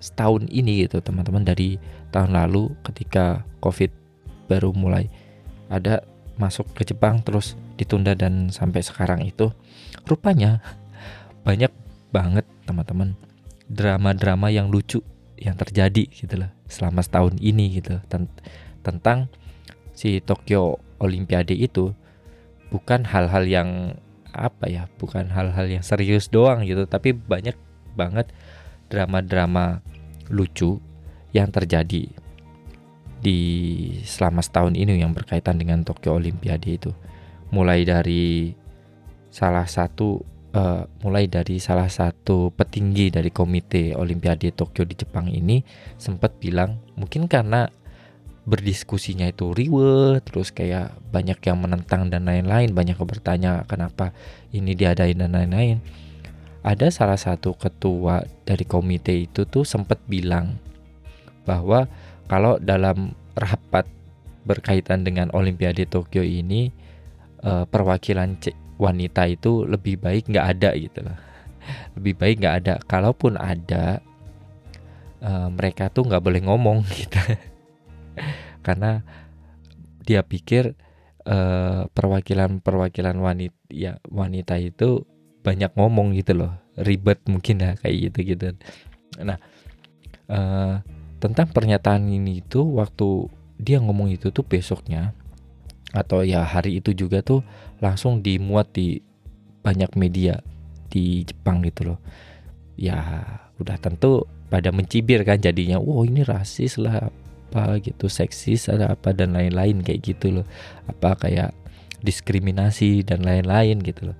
setahun 0.00 0.48
ini 0.48 0.88
gitu 0.88 1.04
teman-teman 1.04 1.44
dari 1.44 1.76
tahun 2.14 2.32
lalu 2.32 2.72
ketika 2.88 3.44
covid 3.60 3.92
baru 4.48 4.72
mulai 4.72 5.06
ada 5.68 6.00
masuk 6.40 6.72
ke 6.72 6.88
Jepang 6.88 7.20
terus 7.20 7.54
ditunda 7.76 8.16
dan 8.16 8.48
sampai 8.48 8.80
sekarang 8.80 9.20
itu 9.28 9.52
rupanya 10.08 10.64
banyak 11.44 11.68
banget 12.08 12.48
teman-teman 12.64 13.12
drama-drama 13.68 14.48
yang 14.48 14.72
lucu 14.72 15.04
yang 15.36 15.54
terjadi 15.56 16.08
gitu 16.08 16.40
lah 16.40 16.50
selama 16.66 17.04
setahun 17.04 17.36
ini 17.40 17.80
gitu 17.80 18.00
tentang 18.80 19.28
si 19.92 20.24
Tokyo 20.24 20.80
Olimpiade 21.00 21.52
itu 21.52 21.92
bukan 22.72 23.04
hal-hal 23.04 23.44
yang 23.44 24.00
apa 24.30 24.70
ya 24.70 24.86
bukan 24.96 25.28
hal-hal 25.28 25.66
yang 25.66 25.82
serius 25.82 26.30
doang 26.30 26.62
gitu 26.62 26.86
tapi 26.86 27.12
banyak 27.12 27.56
banget 27.98 28.30
drama-drama 28.88 29.82
lucu 30.30 30.78
yang 31.34 31.50
terjadi 31.50 32.10
di 33.20 33.40
selama 34.02 34.40
setahun 34.40 34.74
ini 34.74 35.00
yang 35.00 35.12
berkaitan 35.12 35.60
dengan 35.60 35.84
Tokyo 35.84 36.16
Olimpiade 36.16 36.80
itu. 36.80 36.90
Mulai 37.52 37.84
dari 37.84 38.56
salah 39.30 39.68
satu 39.68 40.24
uh, 40.54 40.82
mulai 41.02 41.30
dari 41.30 41.62
salah 41.62 41.86
satu 41.86 42.50
petinggi 42.54 43.14
dari 43.14 43.30
komite 43.30 43.94
Olimpiade 43.94 44.50
Tokyo 44.50 44.82
di 44.82 44.98
Jepang 44.98 45.30
ini 45.30 45.62
sempat 45.96 46.36
bilang 46.42 46.82
mungkin 46.98 47.30
karena 47.30 47.70
berdiskusinya 48.48 49.30
itu 49.30 49.52
riwet 49.52 50.26
terus 50.26 50.50
kayak 50.50 50.96
banyak 51.12 51.38
yang 51.44 51.60
menentang 51.60 52.10
dan 52.10 52.26
lain-lain 52.26 52.72
banyak 52.72 52.98
yang 52.98 53.08
bertanya 53.08 53.52
kenapa 53.68 54.10
ini 54.50 54.74
diadain 54.74 55.18
dan 55.18 55.36
lain-lain. 55.36 55.78
Ada 56.60 56.92
salah 56.92 57.16
satu 57.16 57.56
ketua 57.56 58.20
dari 58.44 58.68
komite 58.68 59.16
itu 59.16 59.48
tuh 59.48 59.64
sempat 59.64 59.96
bilang 60.04 60.60
bahwa 61.48 61.88
kalau 62.30 62.62
dalam 62.62 63.10
rapat 63.34 63.90
berkaitan 64.46 65.02
dengan 65.02 65.34
Olimpiade 65.34 65.82
Tokyo 65.90 66.22
ini 66.22 66.70
uh, 67.42 67.66
perwakilan 67.66 68.38
wanita 68.78 69.26
itu 69.26 69.66
lebih 69.66 69.98
baik 69.98 70.30
nggak 70.30 70.46
ada 70.46 70.70
gitu 70.78 71.02
loh. 71.02 71.18
Lebih 71.98 72.14
baik 72.16 72.36
nggak 72.40 72.56
ada. 72.64 72.74
Kalaupun 72.86 73.34
ada 73.34 73.98
uh, 75.20 75.50
mereka 75.50 75.90
tuh 75.90 76.06
nggak 76.06 76.22
boleh 76.22 76.40
ngomong 76.46 76.86
gitu. 77.02 77.18
Karena 78.62 79.02
dia 80.06 80.22
pikir 80.22 80.78
uh, 81.26 81.90
perwakilan 81.90 82.62
perwakilan 82.62 83.18
wanita 83.18 83.58
ya 83.68 83.98
wanita 84.08 84.54
itu 84.56 85.04
banyak 85.42 85.74
ngomong 85.74 86.14
gitu 86.14 86.38
loh. 86.38 86.54
Ribet 86.78 87.20
mungkin 87.28 87.60
ya 87.60 87.76
kayak 87.76 87.96
gitu 88.08 88.18
gitu 88.32 88.46
nah 89.18 89.36
uh, 90.30 90.80
tentang 91.20 91.52
pernyataan 91.52 92.08
ini 92.08 92.40
itu 92.40 92.64
waktu 92.64 93.28
dia 93.60 93.76
ngomong 93.78 94.08
itu 94.08 94.32
tuh 94.32 94.42
besoknya 94.42 95.12
atau 95.92 96.24
ya 96.24 96.42
hari 96.46 96.80
itu 96.80 96.96
juga 96.96 97.20
tuh 97.20 97.44
langsung 97.84 98.24
dimuat 98.24 98.72
di 98.72 99.04
banyak 99.60 99.92
media 100.00 100.40
di 100.88 101.22
Jepang 101.28 101.60
gitu 101.62 101.94
loh. 101.94 101.98
Ya 102.80 103.20
udah 103.60 103.76
tentu 103.76 104.24
pada 104.48 104.72
mencibir 104.72 105.22
kan 105.22 105.36
jadinya 105.36 105.76
wow 105.76 106.02
ini 106.08 106.24
rasis 106.24 106.80
lah 106.80 107.12
apa 107.12 107.76
gitu 107.84 108.08
seksis 108.08 108.72
ada 108.72 108.96
apa 108.96 109.12
dan 109.12 109.36
lain-lain 109.36 109.84
kayak 109.84 110.00
gitu 110.00 110.40
loh. 110.40 110.46
Apa 110.88 111.20
kayak 111.20 111.52
diskriminasi 112.00 113.04
dan 113.04 113.20
lain-lain 113.20 113.82
gitu 113.84 114.14
loh. 114.14 114.18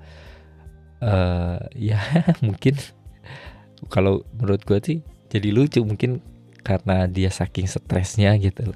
Uh, 1.01 1.57
ya 1.91 1.97
mungkin 2.45 2.77
kalau 3.89 4.21
menurut 4.37 4.61
gue 4.69 4.79
sih 4.85 4.99
jadi 5.33 5.49
lucu 5.55 5.81
mungkin 5.81 6.21
karena 6.63 7.09
dia 7.11 7.31
saking 7.33 7.67
stresnya 7.67 8.37
gitu. 8.37 8.75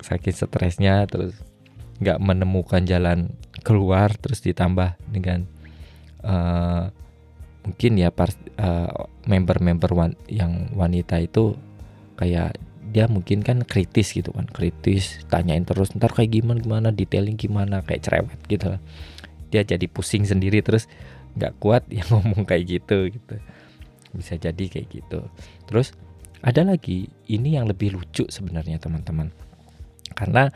Saking 0.00 0.34
stresnya 0.34 1.04
terus 1.08 1.36
nggak 2.02 2.18
menemukan 2.18 2.82
jalan 2.84 3.32
keluar 3.62 4.12
terus 4.18 4.42
ditambah 4.42 4.98
dengan 5.08 5.46
uh, 6.26 6.90
mungkin 7.64 7.92
ya 7.96 8.12
uh, 8.12 9.08
member-member 9.24 9.90
wan 9.94 10.12
yang 10.28 10.68
wanita 10.74 11.22
itu 11.22 11.56
kayak 12.18 12.58
dia 12.94 13.10
mungkin 13.10 13.42
kan 13.42 13.64
kritis 13.64 14.14
gitu 14.14 14.30
kan 14.30 14.46
kritis 14.46 15.24
tanyain 15.32 15.64
terus 15.66 15.90
ntar 15.96 16.12
kayak 16.12 16.30
gimana 16.30 16.60
gimana 16.60 16.88
detailing 16.94 17.34
gimana 17.34 17.82
kayak 17.82 18.06
cerewet 18.06 18.38
gitu 18.46 18.78
dia 19.54 19.62
jadi 19.62 19.86
pusing 19.86 20.26
sendiri 20.26 20.60
terus 20.66 20.90
nggak 21.38 21.54
kuat 21.62 21.82
yang 21.94 22.06
ngomong 22.10 22.42
kayak 22.42 22.80
gitu 22.80 23.10
gitu. 23.14 23.36
Bisa 24.14 24.34
jadi 24.38 24.64
kayak 24.70 24.88
gitu. 24.90 25.26
Terus 25.70 25.94
ada 26.44 26.60
lagi 26.60 27.08
ini 27.32 27.56
yang 27.56 27.64
lebih 27.64 27.96
lucu 27.96 28.28
sebenarnya 28.28 28.76
teman-teman. 28.76 29.32
Karena 30.12 30.52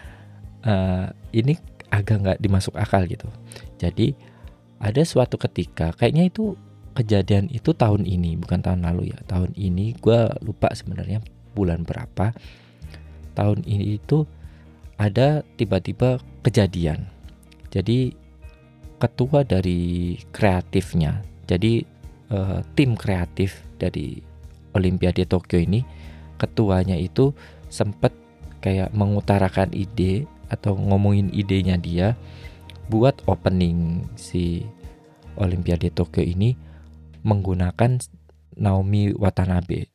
uh, 0.69 1.09
ini 1.33 1.57
agak 1.89 2.17
nggak 2.21 2.39
dimasuk 2.45 2.77
akal 2.77 3.09
gitu. 3.09 3.25
Jadi 3.81 4.13
ada 4.79 5.03
suatu 5.03 5.41
ketika 5.41 5.97
kayaknya 5.97 6.29
itu 6.29 6.55
kejadian 6.93 7.49
itu 7.49 7.73
tahun 7.73 8.05
ini 8.05 8.37
bukan 8.37 8.61
tahun 8.61 8.85
lalu 8.85 9.17
ya. 9.17 9.19
Tahun 9.25 9.57
ini 9.57 9.97
gue 9.97 10.29
lupa 10.45 10.69
sebenarnya 10.77 11.25
bulan 11.57 11.89
berapa. 11.89 12.37
Tahun 13.33 13.65
ini 13.65 13.97
itu 13.97 14.29
ada 15.01 15.41
tiba-tiba 15.57 16.21
kejadian. 16.45 17.09
Jadi 17.73 18.13
ketua 19.01 19.41
dari 19.41 20.19
kreatifnya. 20.35 21.25
Jadi 21.49 21.81
uh, 22.29 22.61
tim 22.77 22.93
kreatif 22.93 23.65
dari 23.81 24.28
Olimpiade 24.79 25.27
Tokyo 25.27 25.59
ini 25.59 25.83
ketuanya 26.39 26.95
itu 26.95 27.35
sempat 27.67 28.15
kayak 28.63 28.95
mengutarakan 28.95 29.75
ide 29.75 30.31
atau 30.49 30.79
ngomongin 30.79 31.29
idenya 31.35 31.77
dia 31.77 32.15
buat 32.89 33.21
opening 33.29 34.07
si 34.17 34.65
Olimpiade 35.37 35.93
Tokyo 35.93 36.25
ini 36.25 36.57
menggunakan 37.23 38.01
Naomi 38.59 39.15
Watanabe. 39.15 39.91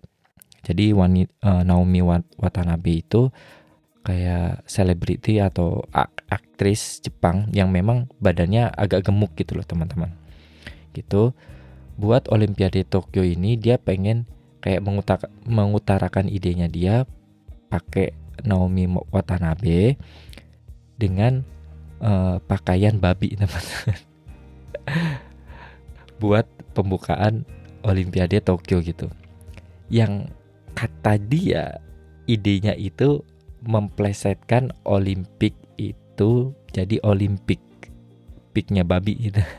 Jadi 0.63 0.95
wanita, 0.95 1.31
uh, 1.43 1.49
eh, 1.59 1.63
Naomi 1.67 1.99
Watanabe 2.39 3.03
itu 3.03 3.27
kayak 4.03 4.67
selebriti 4.67 5.39
atau 5.39 5.83
ak 5.95 6.27
aktris 6.27 6.99
Jepang 6.99 7.47
yang 7.55 7.71
memang 7.71 8.11
badannya 8.19 8.67
agak 8.71 9.07
gemuk 9.07 9.31
gitu 9.39 9.55
loh 9.55 9.63
teman-teman 9.63 10.11
gitu 10.93 11.31
buat 11.95 12.27
Olimpiade 12.29 12.83
Tokyo 12.83 13.21
ini 13.23 13.55
dia 13.55 13.79
pengen 13.79 14.25
kayak 14.63 14.79
mengutak 14.79 15.27
mengutarakan 15.43 16.31
idenya 16.31 16.71
dia 16.71 17.03
pakai 17.67 18.15
Naomi 18.47 18.87
Watanabe 19.11 19.99
dengan 20.95 21.43
uh, 21.99 22.39
pakaian 22.47 22.95
babi 22.95 23.35
teman-teman. 23.39 23.99
Buat 26.23 26.47
pembukaan 26.71 27.43
Olimpiade 27.83 28.39
Tokyo 28.39 28.79
gitu. 28.79 29.11
Yang 29.91 30.31
kata 30.71 31.19
dia 31.19 31.83
idenya 32.23 32.71
itu 32.79 33.19
memplesetkan 33.67 34.71
Olimpik 34.87 35.51
itu 35.75 36.55
jadi 36.71 37.03
Olimpik 37.03 37.59
piknya 38.53 38.85
babi 38.85 39.17
gitu 39.17 39.41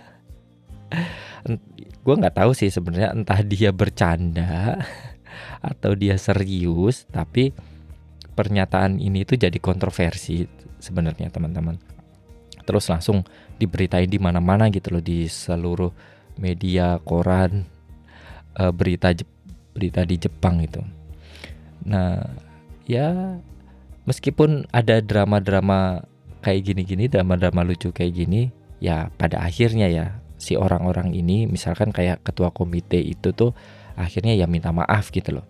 gue 2.05 2.15
nggak 2.15 2.37
tahu 2.37 2.53
sih 2.53 2.69
sebenarnya 2.69 3.17
entah 3.17 3.41
dia 3.41 3.73
bercanda 3.73 4.77
atau 5.73 5.97
dia 5.97 6.21
serius 6.21 7.09
tapi 7.09 7.57
pernyataan 8.37 9.01
ini 9.01 9.25
tuh 9.25 9.41
jadi 9.41 9.57
kontroversi 9.57 10.45
sebenarnya 10.79 11.33
teman-teman. 11.33 11.81
Terus 12.65 12.89
langsung 12.93 13.25
diberitain 13.57 14.09
di 14.09 14.21
mana-mana 14.21 14.69
gitu 14.69 14.93
loh 14.93 15.05
di 15.05 15.25
seluruh 15.31 15.91
media 16.39 16.99
koran 17.03 17.67
uh, 18.59 18.73
berita 18.75 19.15
berita 19.75 20.07
di 20.07 20.17
Jepang 20.19 20.63
itu 20.63 20.83
nah 21.85 22.17
ya 22.89 23.37
meskipun 24.09 24.65
ada 24.73 25.05
drama-drama 25.05 26.07
kayak 26.41 26.73
gini-gini 26.73 27.13
drama-drama 27.13 27.61
lucu 27.61 27.93
kayak 27.93 28.25
gini 28.25 28.49
ya 28.81 29.13
pada 29.21 29.45
akhirnya 29.45 29.93
ya 29.93 30.07
si 30.45 30.61
orang-orang 30.61 31.17
ini 31.17 31.49
misalkan 31.49 31.89
kayak 31.89 32.21
ketua 32.21 32.53
komite 32.53 33.01
itu 33.01 33.33
tuh 33.33 33.57
akhirnya 33.97 34.37
ya 34.37 34.45
minta 34.45 34.69
maaf 34.69 35.09
gitu 35.09 35.41
loh. 35.41 35.47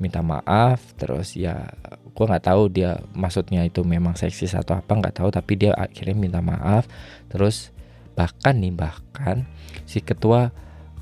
Minta 0.00 0.24
maaf 0.24 0.80
terus 0.96 1.36
ya 1.36 1.68
gue 2.16 2.24
nggak 2.24 2.48
tahu 2.48 2.72
dia 2.72 2.96
maksudnya 3.12 3.60
itu 3.68 3.84
memang 3.84 4.16
seksis 4.16 4.56
atau 4.56 4.80
apa 4.80 4.88
nggak 4.88 5.20
tahu 5.20 5.28
tapi 5.28 5.60
dia 5.60 5.76
akhirnya 5.76 6.16
minta 6.16 6.40
maaf. 6.40 6.88
Terus 7.28 7.68
bahkan 8.16 8.56
nih 8.56 8.72
bahkan 8.72 9.44
si 9.84 10.00
ketua 10.00 10.48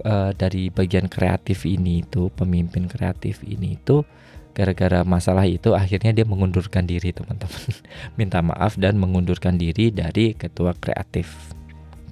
uh, 0.02 0.30
dari 0.34 0.74
bagian 0.74 1.06
kreatif 1.06 1.62
ini 1.70 2.02
itu 2.02 2.34
pemimpin 2.34 2.90
kreatif 2.90 3.46
ini 3.46 3.78
itu 3.78 4.02
gara-gara 4.50 5.06
masalah 5.06 5.46
itu 5.46 5.78
akhirnya 5.78 6.10
dia 6.10 6.26
mengundurkan 6.26 6.82
diri 6.82 7.14
teman-teman. 7.14 7.70
Minta 8.18 8.42
maaf 8.42 8.74
dan 8.74 8.98
mengundurkan 8.98 9.54
diri 9.54 9.94
dari 9.94 10.34
ketua 10.34 10.74
kreatif. 10.74 11.54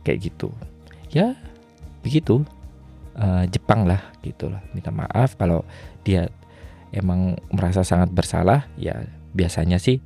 Kayak 0.06 0.32
gitu 0.32 0.54
ya 1.12 1.36
begitu. 2.02 2.44
Uh, 3.18 3.42
Jepang 3.50 3.82
lah 3.82 3.98
gitulah 4.22 4.62
minta 4.70 4.94
maaf 4.94 5.34
kalau 5.34 5.66
dia 6.06 6.30
emang 6.94 7.34
merasa 7.50 7.82
sangat 7.82 8.14
bersalah. 8.14 8.70
Ya 8.78 9.10
biasanya 9.34 9.82
sih 9.82 9.98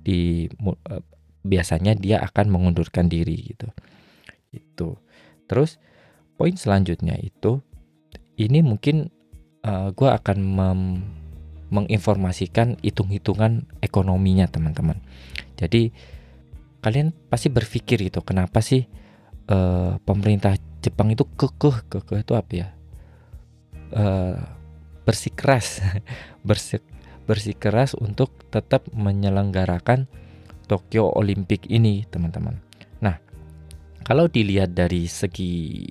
di 0.00 0.48
uh, 0.64 1.04
biasanya 1.44 1.92
dia 1.92 2.24
akan 2.24 2.48
mengundurkan 2.48 3.12
diri 3.12 3.52
gitu. 3.52 3.68
Itu. 4.48 4.96
Terus 5.44 5.76
poin 6.40 6.56
selanjutnya 6.56 7.20
itu 7.20 7.60
ini 8.38 8.62
mungkin 8.62 9.10
uh, 9.66 9.68
eh, 9.68 9.88
gue 9.92 10.08
akan 10.08 10.38
mem 10.38 10.80
menginformasikan 11.68 12.80
hitung-hitungan 12.80 13.68
ekonominya 13.84 14.48
teman-teman. 14.48 15.04
Jadi 15.60 15.92
kalian 16.80 17.12
pasti 17.28 17.52
berpikir 17.52 18.00
gitu 18.08 18.24
kenapa 18.24 18.64
sih 18.64 18.88
uh, 19.48 19.96
pemerintah 20.04 20.54
Jepang 20.78 21.10
itu 21.10 21.26
kekeh 21.26 21.90
kekeh 21.90 22.22
itu 22.22 22.32
apa 22.38 22.52
ya 22.54 22.68
uh, 23.92 24.38
bersikeras 25.02 25.82
bersik 26.48 26.84
bersikeras 27.28 27.92
untuk 27.92 28.32
tetap 28.48 28.88
menyelenggarakan 28.96 30.08
Tokyo 30.68 31.12
Olympic 31.12 31.64
ini 31.68 32.04
teman-teman. 32.08 32.56
Nah 33.04 33.20
kalau 34.04 34.28
dilihat 34.28 34.72
dari 34.72 35.04
segi 35.08 35.84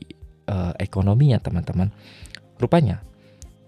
uh, 0.50 0.74
ekonominya 0.82 1.38
teman-teman, 1.38 1.94
rupanya 2.58 3.06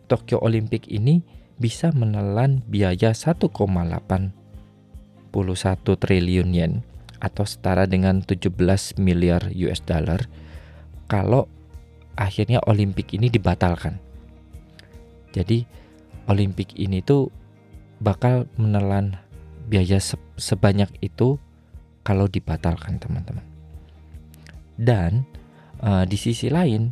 Tokyo 0.10 0.42
Olympic 0.42 0.90
ini 0.90 1.22
bisa 1.62 1.94
menelan 1.94 2.66
biaya 2.66 3.14
1,81 3.14 3.54
triliun 5.86 6.50
yen 6.56 6.74
atau 7.20 7.44
setara 7.44 7.86
dengan 7.86 8.24
17 8.24 8.56
miliar 9.00 9.52
US 9.56 9.84
dollar 9.84 10.26
kalau 11.12 11.48
akhirnya 12.20 12.60
Olimpik 12.68 13.16
ini 13.16 13.32
dibatalkan. 13.32 14.00
Jadi 15.32 15.64
Olimpik 16.28 16.76
ini 16.76 17.00
tuh 17.00 17.32
bakal 18.00 18.48
menelan 18.56 19.20
biaya 19.70 20.02
sebanyak 20.38 20.90
itu 21.00 21.38
kalau 22.04 22.26
dibatalkan 22.26 22.98
teman-teman. 22.98 23.46
Dan 24.80 25.28
uh, 25.84 26.08
di 26.08 26.16
sisi 26.16 26.48
lain 26.48 26.92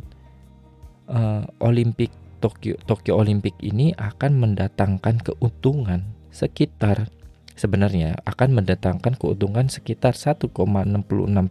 uh, 1.08 1.42
Olimpik 1.64 2.12
Tokyo 2.38 2.78
Tokyo 2.86 3.18
Olimpik 3.18 3.58
ini 3.58 3.90
akan 3.98 4.38
mendatangkan 4.38 5.18
keuntungan 5.24 6.06
sekitar 6.30 7.10
sebenarnya 7.58 8.22
akan 8.22 8.62
mendatangkan 8.62 9.18
keuntungan 9.18 9.66
sekitar 9.66 10.14
1,66 10.14 10.46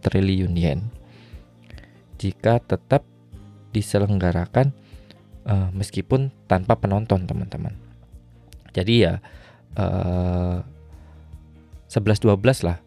triliun 0.00 0.54
yen 0.56 0.80
jika 2.16 2.58
tetap 2.64 3.04
diselenggarakan 3.70 4.72
uh, 5.44 5.68
meskipun 5.76 6.32
tanpa 6.48 6.80
penonton 6.80 7.28
teman-teman. 7.28 7.76
Jadi 8.72 9.04
ya 9.04 9.20
uh, 9.76 10.64
11-12 11.92 12.66
lah 12.66 12.80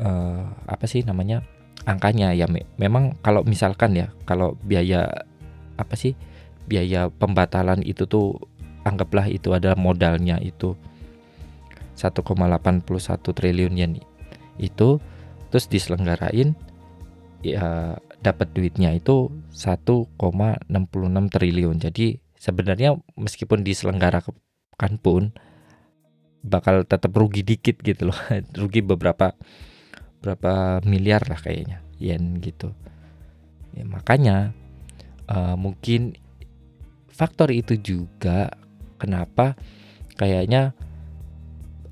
uh, 0.00 0.44
apa 0.68 0.84
sih 0.88 1.04
namanya 1.04 1.44
angkanya 1.86 2.34
ya 2.34 2.50
me 2.50 2.66
memang 2.76 3.14
kalau 3.22 3.46
misalkan 3.46 3.94
ya 3.94 4.10
kalau 4.28 4.58
biaya 4.64 5.06
apa 5.78 5.94
sih 5.94 6.18
biaya 6.66 7.08
pembatalan 7.08 7.80
itu 7.86 8.04
tuh 8.04 8.36
anggaplah 8.82 9.30
itu 9.30 9.54
adalah 9.54 9.78
modalnya 9.78 10.36
itu 10.42 10.74
1,81 11.96 12.84
triliun 13.32 13.74
yen 13.74 13.92
itu 14.60 15.00
terus 15.48 15.66
diselenggarain 15.72 16.52
ya 17.40 17.96
dapat 18.20 18.52
duitnya 18.52 18.96
itu 18.96 19.30
1,66 19.52 20.16
triliun. 21.30 21.76
Jadi 21.78 22.18
sebenarnya 22.36 22.96
meskipun 23.16 23.62
diselenggarakan 23.62 24.94
pun 25.00 25.32
bakal 26.46 26.84
tetap 26.86 27.12
rugi 27.14 27.42
dikit 27.46 27.80
gitu 27.80 28.12
loh. 28.12 28.18
rugi 28.60 28.80
beberapa 28.82 29.36
berapa 30.20 30.82
miliar 30.82 31.22
lah 31.28 31.38
kayaknya 31.38 31.84
yen 32.00 32.40
gitu. 32.42 32.72
Ya, 33.76 33.84
makanya 33.84 34.56
uh, 35.28 35.54
mungkin 35.54 36.16
faktor 37.12 37.52
itu 37.52 37.76
juga 37.76 38.52
kenapa 38.96 39.56
kayaknya 40.16 40.72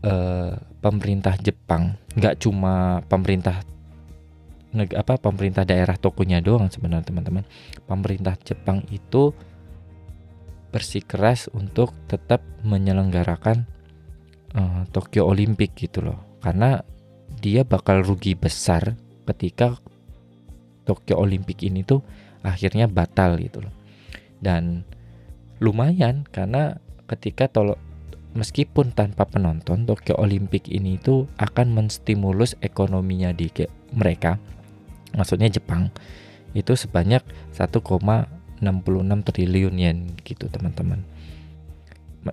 uh, 0.04 0.52
pemerintah 0.84 1.34
Jepang. 1.40 1.96
Nggak 2.14 2.44
cuma 2.44 3.00
pemerintah 3.08 3.64
apa 4.74 5.14
pemerintah 5.22 5.62
daerah 5.62 5.94
tokonya 5.94 6.42
doang 6.42 6.68
sebenarnya 6.68 7.08
teman-teman. 7.08 7.46
Pemerintah 7.86 8.34
Jepang 8.42 8.82
itu 8.90 9.32
bersikeras 10.74 11.46
untuk 11.54 11.94
tetap 12.10 12.42
menyelenggarakan 12.66 13.62
uh, 14.58 14.82
Tokyo 14.90 15.30
Olympic 15.30 15.78
gitu 15.78 16.02
loh. 16.02 16.18
Karena 16.42 16.82
dia 17.38 17.62
bakal 17.62 18.02
rugi 18.02 18.34
besar 18.34 18.98
ketika 19.24 19.78
Tokyo 20.84 21.22
Olympic 21.22 21.62
ini 21.64 21.86
tuh 21.86 22.02
akhirnya 22.42 22.90
batal 22.90 23.38
gitu 23.38 23.62
loh. 23.62 23.74
Dan 24.42 24.82
lumayan 25.62 26.26
karena 26.28 26.76
ketika 27.06 27.46
tolok 27.46 27.78
meskipun 28.34 28.90
tanpa 28.92 29.24
penonton 29.24 29.86
Tokyo 29.86 30.18
Olympic 30.18 30.66
ini 30.68 30.98
itu 30.98 31.30
akan 31.38 31.72
menstimulus 31.72 32.58
ekonominya 32.60 33.30
di 33.30 33.50
mereka 33.94 34.42
maksudnya 35.14 35.48
Jepang 35.48 35.94
itu 36.54 36.78
sebanyak 36.78 37.22
1,66 37.54 38.62
triliun 39.26 39.74
yen 39.74 39.98
gitu 40.22 40.46
teman-teman. 40.46 41.02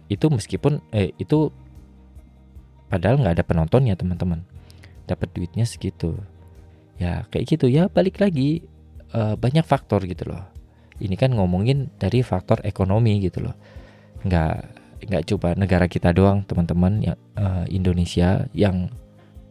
Itu 0.07 0.29
meskipun 0.29 0.79
eh 0.93 1.11
itu 1.17 1.49
padahal 2.87 3.19
nggak 3.21 3.41
ada 3.41 3.45
penontonnya 3.45 3.97
teman-teman. 3.97 4.45
Dapat 5.09 5.33
duitnya 5.33 5.65
segitu. 5.65 6.21
Ya 7.01 7.25
kayak 7.33 7.57
gitu. 7.57 7.65
Ya 7.65 7.89
balik 7.89 8.21
lagi 8.21 8.61
uh, 9.17 9.33
banyak 9.33 9.65
faktor 9.65 10.05
gitu 10.05 10.29
loh. 10.29 10.45
Ini 11.01 11.17
kan 11.17 11.33
ngomongin 11.33 11.89
dari 11.97 12.21
faktor 12.21 12.61
ekonomi 12.61 13.17
gitu 13.25 13.41
loh. 13.41 13.57
Nggak 14.21 14.80
nggak 15.07 15.33
coba 15.33 15.57
negara 15.57 15.89
kita 15.89 16.13
doang 16.13 16.45
teman-teman 16.45 17.01
yang 17.01 17.19
uh, 17.37 17.65
Indonesia 17.67 18.45
yang 18.53 18.89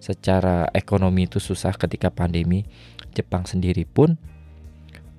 secara 0.00 0.70
ekonomi 0.72 1.28
itu 1.28 1.38
susah 1.38 1.76
ketika 1.76 2.08
pandemi. 2.08 2.64
Jepang 3.10 3.42
sendiri 3.42 3.82
pun 3.90 4.14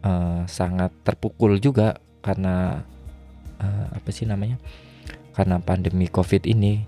uh, 0.07 0.47
sangat 0.47 0.95
terpukul 1.03 1.59
juga 1.59 1.99
karena 2.23 2.87
uh, 3.59 3.85
apa 3.91 4.09
sih 4.15 4.23
namanya 4.23 4.55
karena 5.35 5.59
pandemi 5.59 6.07
covid 6.07 6.47
ini. 6.47 6.87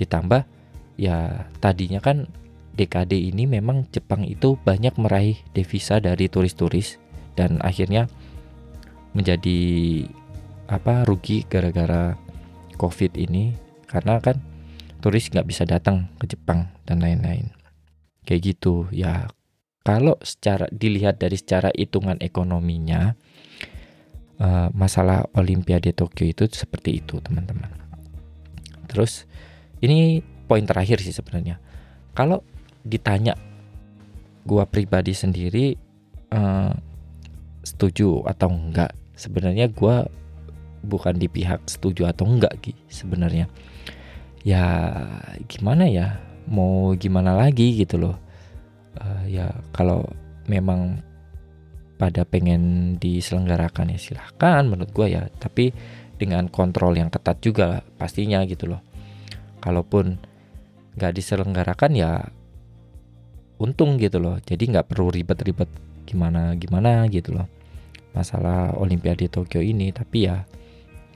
Ditambah 0.00 0.48
ya 0.96 1.44
tadinya 1.60 2.00
kan 2.00 2.24
dekade 2.72 3.20
ini 3.20 3.44
memang 3.44 3.84
Jepang 3.92 4.24
itu 4.24 4.56
banyak 4.64 4.96
meraih 4.96 5.36
devisa 5.52 6.00
dari 6.00 6.32
turis-turis 6.32 6.96
dan 7.36 7.60
akhirnya 7.60 8.08
menjadi 9.12 9.60
apa 10.70 11.02
rugi 11.04 11.44
gara-gara 11.50 12.14
covid 12.80 13.12
ini 13.20 13.52
karena 13.84 14.16
kan 14.24 14.40
turis 15.04 15.28
nggak 15.28 15.44
bisa 15.44 15.68
datang 15.68 16.08
ke 16.16 16.32
Jepang 16.32 16.72
dan 16.88 17.04
lain-lain 17.04 17.52
kayak 18.24 18.56
gitu 18.56 18.88
ya 18.88 19.28
kalau 19.84 20.16
secara 20.24 20.68
dilihat 20.72 21.20
dari 21.20 21.36
secara 21.36 21.68
hitungan 21.76 22.16
ekonominya 22.20 23.16
uh, 24.40 24.68
masalah 24.72 25.24
Olimpiade 25.36 25.92
Tokyo 25.96 26.28
itu 26.28 26.48
seperti 26.52 27.00
itu 27.00 27.20
teman-teman. 27.20 27.72
Terus 28.88 29.24
ini 29.80 30.20
poin 30.44 30.64
terakhir 30.68 31.00
sih 31.00 31.14
sebenarnya. 31.14 31.60
Kalau 32.12 32.44
ditanya 32.84 33.36
gua 34.44 34.68
pribadi 34.68 35.16
sendiri 35.16 35.76
uh, 36.34 36.76
setuju 37.64 38.28
atau 38.28 38.52
enggak, 38.52 38.92
sebenarnya 39.16 39.72
gua 39.72 40.08
bukan 40.84 41.16
di 41.16 41.28
pihak 41.28 41.66
setuju 41.68 42.10
atau 42.10 42.28
enggak 42.28 42.56
Ki 42.60 42.72
sebenarnya. 42.88 43.46
Ya 44.42 44.64
gimana 45.46 45.86
ya? 45.86 46.20
Mau 46.48 46.96
gimana 46.96 47.36
lagi 47.36 47.76
gitu 47.76 48.00
loh. 48.00 48.16
Uh, 48.98 49.22
ya 49.30 49.54
kalau 49.70 50.02
memang 50.50 50.98
pada 52.00 52.24
pengen 52.24 52.96
diselenggarakan 52.96 53.92
ya 53.92 53.98
silahkan 54.00 54.64
menurut 54.64 54.88
gue 54.88 55.06
ya 55.20 55.28
tapi 55.36 55.68
dengan 56.16 56.48
kontrol 56.48 56.96
yang 56.96 57.12
ketat 57.12 57.44
juga 57.44 57.64
lah, 57.68 57.82
pastinya 58.00 58.40
gitu 58.48 58.72
loh 58.72 58.80
kalaupun 59.60 60.16
nggak 60.96 61.12
diselenggarakan 61.12 61.92
ya 61.92 62.24
untung 63.60 64.00
gitu 64.00 64.16
loh 64.16 64.40
jadi 64.40 64.64
nggak 64.64 64.88
perlu 64.88 65.12
ribet-ribet 65.12 65.68
gimana 66.08 66.56
gimana 66.56 67.04
gitu 67.12 67.36
loh 67.36 67.46
masalah 68.16 68.74
Olimpiade 68.80 69.28
Tokyo 69.28 69.60
ini 69.60 69.92
tapi 69.92 70.26
ya 70.26 70.42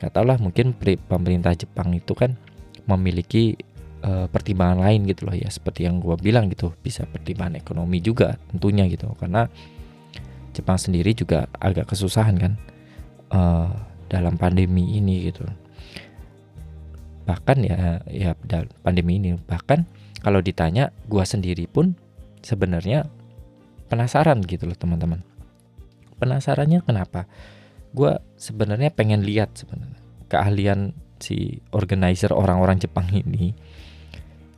nggak 0.05 0.13
tau 0.13 0.29
lah 0.29 0.37
mungkin 0.37 0.77
pemerintah 1.09 1.57
Jepang 1.57 1.97
itu 1.97 2.13
kan 2.13 2.37
memiliki 2.85 3.57
uh, 4.05 4.29
pertimbangan 4.29 4.85
lain 4.85 5.09
gitu 5.09 5.25
loh 5.25 5.33
ya 5.33 5.49
seperti 5.49 5.89
yang 5.89 5.97
gue 5.97 6.13
bilang 6.21 6.53
gitu 6.53 6.77
bisa 6.85 7.09
pertimbangan 7.09 7.57
ekonomi 7.57 8.05
juga 8.05 8.37
tentunya 8.53 8.85
gitu. 8.93 9.09
Karena 9.17 9.49
Jepang 10.53 10.77
sendiri 10.77 11.17
juga 11.17 11.49
agak 11.57 11.97
kesusahan 11.97 12.37
kan 12.37 12.53
uh, 13.33 13.73
dalam 14.13 14.37
pandemi 14.37 15.01
ini 15.01 15.33
gitu. 15.33 15.49
Bahkan 17.25 17.57
ya 17.65 18.05
ya 18.07 18.37
dalam 18.45 18.69
pandemi 18.85 19.17
ini 19.17 19.41
bahkan 19.49 19.89
kalau 20.21 20.45
ditanya 20.45 20.93
gua 21.09 21.25
sendiri 21.25 21.65
pun 21.65 21.97
sebenarnya 22.45 23.09
penasaran 23.89 24.45
gitu 24.45 24.69
loh 24.69 24.77
teman-teman. 24.77 25.25
Penasarannya 26.21 26.85
kenapa 26.85 27.25
gua 27.95 28.19
sebenarnya 28.37 28.91
pengen 28.91 29.23
lihat 29.23 29.55
sebenarnya 29.55 30.01
keahlian 30.29 30.93
si 31.23 31.63
organizer 31.71 32.35
orang-orang 32.35 32.83
Jepang 32.83 33.07
ini 33.15 33.55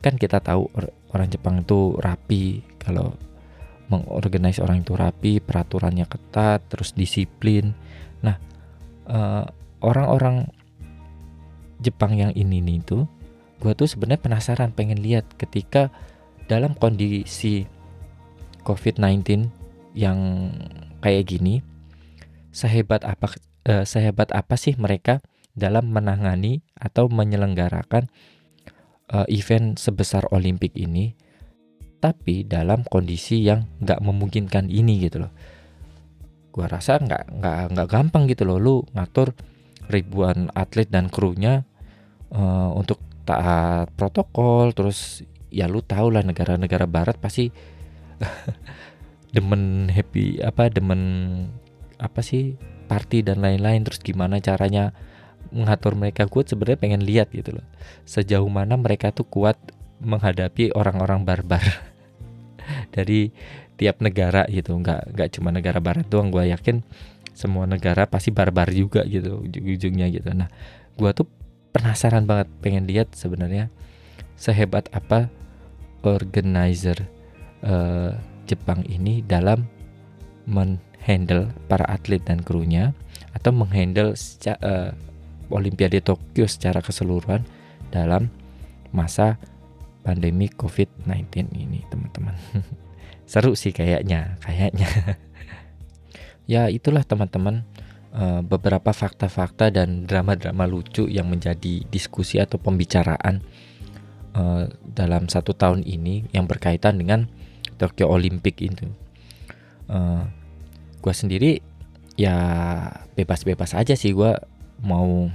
kan 0.01 0.17
kita 0.17 0.41
tahu 0.41 0.67
orang 1.13 1.29
Jepang 1.29 1.61
itu 1.61 1.95
rapi 2.01 2.65
kalau 2.81 3.13
mengorganize 3.87 4.59
orang 4.59 4.83
itu 4.83 4.93
rapi, 4.93 5.39
peraturannya 5.39 6.05
ketat, 6.07 6.63
terus 6.67 6.91
disiplin. 6.91 7.71
Nah, 8.19 8.35
eh, 9.07 9.43
orang-orang 9.79 10.51
Jepang 11.79 12.17
yang 12.17 12.33
ini 12.35 12.59
nih 12.59 12.83
tuh, 12.83 13.03
gue 13.63 13.71
tuh 13.77 13.87
sebenarnya 13.87 14.21
penasaran, 14.21 14.75
pengen 14.75 14.99
lihat 14.99 15.23
ketika 15.39 15.93
dalam 16.51 16.75
kondisi 16.75 17.67
COVID-19 18.67 19.47
yang 19.95 20.51
kayak 20.99 21.31
gini, 21.31 21.63
sehebat 22.51 23.03
apa 23.03 23.33
uh, 23.67 23.83
sehebat 23.83 24.31
apa 24.33 24.55
sih 24.55 24.75
mereka 24.79 25.21
dalam 25.57 25.89
menangani 25.89 26.61
atau 26.77 27.09
menyelenggarakan 27.09 28.07
uh, 29.09 29.25
event 29.29 29.75
sebesar 29.79 30.29
Olimpik 30.29 30.77
ini 30.77 31.17
tapi 31.97 32.45
dalam 32.45 32.85
kondisi 32.85 33.41
yang 33.41 33.65
nggak 33.81 34.05
memungkinkan 34.05 34.69
ini 34.69 35.01
gitu 35.01 35.25
loh. 35.25 35.33
Gua 36.53 36.69
rasa 36.69 37.01
nggak 37.01 37.41
nggak 37.41 37.57
nggak 37.73 37.89
gampang 37.89 38.29
gitu 38.29 38.45
loh. 38.45 38.61
Lu 38.61 38.75
ngatur 38.93 39.33
ribuan 39.89 40.53
atlet 40.53 40.85
dan 40.91 41.09
krunya 41.09 41.65
uh, 42.31 42.69
untuk 42.75 43.01
taat 43.27 43.91
protokol 43.95 44.71
terus 44.71 45.23
ya 45.51 45.67
lu 45.67 45.83
tau 45.83 46.11
lah 46.11 46.23
negara-negara 46.23 46.87
barat 46.87 47.19
pasti 47.19 47.51
demen 49.35 49.91
happy 49.91 50.39
apa 50.43 50.71
demen 50.71 51.01
apa 51.97 52.21
sih 52.21 52.57
party 52.87 53.25
dan 53.25 53.43
lain-lain 53.43 53.83
terus 53.83 53.99
gimana 53.99 54.39
caranya 54.39 54.95
mengatur 55.51 55.95
mereka 55.95 56.27
kuat 56.27 56.51
sebenarnya 56.51 56.79
pengen 56.79 57.01
lihat 57.03 57.31
gitu 57.31 57.59
loh. 57.59 57.65
Sejauh 58.03 58.47
mana 58.47 58.75
mereka 58.75 59.11
tuh 59.15 59.27
kuat 59.27 59.57
menghadapi 60.03 60.75
orang-orang 60.75 61.23
barbar. 61.23 61.63
Dari 62.95 63.31
tiap 63.77 64.01
negara 64.01 64.43
gitu 64.49 64.73
nggak 64.73 65.13
nggak 65.13 65.29
cuma 65.37 65.53
negara 65.53 65.77
barat 65.77 66.09
doang 66.09 66.33
gue 66.33 66.49
yakin 66.49 66.81
semua 67.37 67.69
negara 67.69 68.09
pasti 68.09 68.33
barbar 68.33 68.73
juga 68.73 69.05
gitu 69.05 69.45
ujung-ujungnya 69.45 70.09
gitu. 70.09 70.33
Nah 70.33 70.49
gue 70.97 71.11
tuh 71.13 71.29
penasaran 71.71 72.25
banget 72.25 72.49
pengen 72.59 72.89
lihat 72.89 73.13
sebenarnya 73.13 73.69
sehebat 74.33 74.89
apa 74.89 75.29
organizer 76.01 77.05
uh, 77.61 78.17
Jepang 78.49 78.81
ini 78.89 79.21
dalam 79.21 79.69
menghandle 81.07 81.55
para 81.71 81.87
atlet 81.87 82.19
dan 82.19 82.43
krunya 82.43 82.91
atau 83.31 83.55
menghandle 83.55 84.11
uh, 84.11 84.91
Olimpiade 85.47 86.03
Tokyo 86.03 86.43
secara 86.51 86.83
keseluruhan 86.83 87.47
dalam 87.95 88.27
masa 88.91 89.39
pandemi 90.03 90.51
COVID-19 90.51 91.55
ini, 91.55 91.87
teman-teman. 91.87 92.35
Seru 93.31 93.55
sih 93.55 93.71
kayaknya, 93.71 94.35
kayaknya. 94.43 94.91
ya, 96.51 96.67
itulah 96.67 97.07
teman-teman 97.07 97.63
eh, 98.11 98.43
beberapa 98.43 98.91
fakta-fakta 98.91 99.71
dan 99.71 100.03
drama-drama 100.03 100.67
lucu 100.67 101.07
yang 101.07 101.31
menjadi 101.31 101.87
diskusi 101.87 102.39
atau 102.43 102.59
pembicaraan 102.59 103.39
eh, 104.35 104.63
dalam 104.83 105.31
satu 105.31 105.55
tahun 105.55 105.87
ini 105.87 106.35
yang 106.35 106.47
berkaitan 106.47 106.99
dengan 106.99 107.31
Tokyo 107.79 108.11
Olympic 108.11 108.59
itu. 108.59 108.87
Gue 111.07 111.15
sendiri 111.15 111.51
ya 112.19 112.35
bebas-bebas 113.15 113.71
aja 113.79 113.95
sih 113.95 114.11
gue 114.11 114.35
mau 114.83 115.31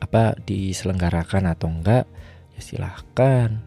apa 0.00 0.32
diselenggarakan 0.48 1.52
atau 1.52 1.68
enggak 1.68 2.08
ya 2.56 2.60
silahkan. 2.64 3.60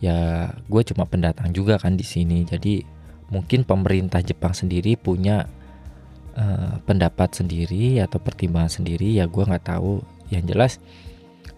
Ya 0.00 0.50
gue 0.72 0.82
cuma 0.88 1.04
pendatang 1.04 1.52
juga 1.52 1.76
kan 1.76 2.00
di 2.00 2.02
sini 2.02 2.48
jadi 2.48 2.80
mungkin 3.28 3.68
pemerintah 3.68 4.24
Jepang 4.24 4.56
sendiri 4.56 4.96
punya 4.96 5.44
uh, 6.34 6.80
pendapat 6.88 7.36
sendiri 7.36 8.00
atau 8.00 8.16
pertimbangan 8.16 8.80
sendiri 8.80 9.12
ya 9.12 9.28
gue 9.28 9.44
nggak 9.44 9.68
tahu. 9.68 10.00
Yang 10.32 10.44
jelas 10.48 10.72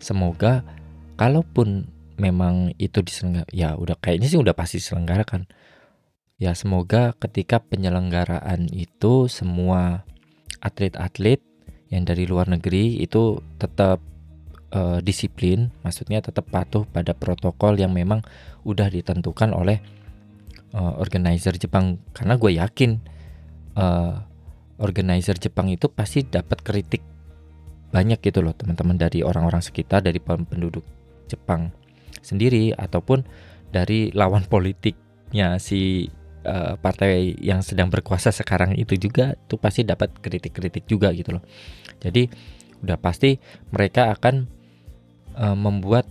semoga 0.02 0.66
kalaupun 1.14 1.86
memang 2.18 2.74
itu 2.82 2.98
diselenggarakan 2.98 3.54
ya 3.54 3.78
udah 3.78 3.94
kayaknya 4.02 4.26
sih 4.26 4.40
udah 4.42 4.50
pasti 4.50 4.82
diselenggarakan 4.82 5.46
ya 6.38 6.52
semoga 6.52 7.14
ketika 7.18 7.62
penyelenggaraan 7.62 8.66
itu 8.72 9.30
semua 9.30 10.02
atlet-atlet 10.58 11.38
yang 11.92 12.02
dari 12.02 12.26
luar 12.26 12.50
negeri 12.50 12.98
itu 12.98 13.38
tetap 13.60 14.02
uh, 14.74 14.98
disiplin, 14.98 15.70
maksudnya 15.86 16.18
tetap 16.18 16.50
patuh 16.50 16.82
pada 16.88 17.14
protokol 17.14 17.78
yang 17.78 17.94
memang 17.94 18.24
udah 18.66 18.90
ditentukan 18.90 19.54
oleh 19.54 19.78
uh, 20.74 20.98
organizer 20.98 21.54
Jepang. 21.54 22.02
Karena 22.10 22.34
gue 22.34 22.58
yakin 22.58 22.90
uh, 23.78 24.18
organizer 24.82 25.38
Jepang 25.38 25.70
itu 25.70 25.86
pasti 25.86 26.26
dapat 26.26 26.60
kritik 26.66 27.02
banyak 27.94 28.18
gitu 28.18 28.42
loh 28.42 28.50
teman-teman 28.58 28.98
dari 28.98 29.22
orang-orang 29.22 29.62
sekitar, 29.62 30.02
dari 30.02 30.18
penduduk 30.18 30.82
Jepang 31.30 31.70
sendiri 32.18 32.74
ataupun 32.74 33.22
dari 33.70 34.10
lawan 34.10 34.42
politiknya 34.50 35.62
si 35.62 36.10
uh, 36.44 36.76
partai 36.78 37.34
yang 37.40 37.64
sedang 37.64 37.88
berkuasa 37.90 38.30
sekarang 38.30 38.76
itu 38.76 38.94
juga 39.00 39.34
tuh 39.48 39.58
pasti 39.58 39.82
dapat 39.82 40.12
kritik-kritik 40.20 40.84
juga 40.86 41.10
gitu 41.16 41.40
loh. 41.40 41.44
Jadi 42.00 42.28
udah 42.84 43.00
pasti 43.00 43.40
mereka 43.72 44.12
akan 44.12 44.44
uh, 45.40 45.56
membuat 45.56 46.04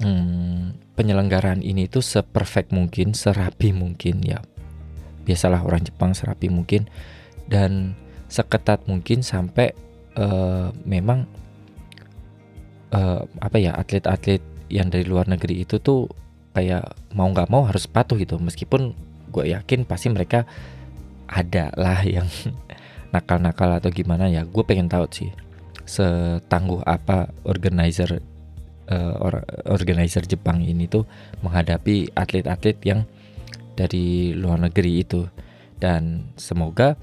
hmm, 0.00 0.94
penyelenggaraan 0.94 1.60
ini 1.60 1.90
itu 1.90 2.00
seperfect 2.00 2.70
mungkin, 2.70 3.12
serapi 3.12 3.74
mungkin 3.74 4.22
ya. 4.22 4.40
Biasalah 5.26 5.66
orang 5.66 5.82
Jepang 5.82 6.14
serapi 6.14 6.52
mungkin 6.52 6.86
dan 7.50 7.98
seketat 8.28 8.86
mungkin 8.88 9.20
sampai 9.20 9.72
uh, 10.16 10.70
memang 10.86 11.26
uh, 12.94 13.22
apa 13.40 13.56
ya 13.58 13.74
atlet-atlet 13.74 14.40
yang 14.72 14.88
dari 14.88 15.04
luar 15.04 15.28
negeri 15.28 15.62
itu 15.66 15.78
tuh 15.80 16.08
kayak 16.54 16.94
mau 17.12 17.28
nggak 17.28 17.50
mau 17.50 17.66
harus 17.66 17.90
patuh 17.90 18.16
gitu 18.16 18.38
meskipun 18.38 18.94
gue 19.34 19.50
yakin 19.50 19.82
pasti 19.82 20.06
mereka 20.14 20.46
ada 21.26 21.74
lah 21.74 22.06
yang 22.06 22.30
nakal-nakal 23.14 23.82
atau 23.82 23.90
gimana 23.90 24.30
ya. 24.30 24.46
Gue 24.46 24.62
pengen 24.62 24.86
tahu 24.86 25.10
sih 25.10 25.30
setangguh 25.84 26.80
apa 26.86 27.34
organizer 27.44 28.22
uh, 28.88 29.14
organizer 29.68 30.24
Jepang 30.24 30.62
ini 30.64 30.86
tuh 30.88 31.04
menghadapi 31.42 32.14
atlet-atlet 32.14 32.78
yang 32.86 33.02
dari 33.74 34.30
luar 34.38 34.62
negeri 34.70 35.02
itu. 35.02 35.26
Dan 35.74 36.30
semoga 36.38 36.94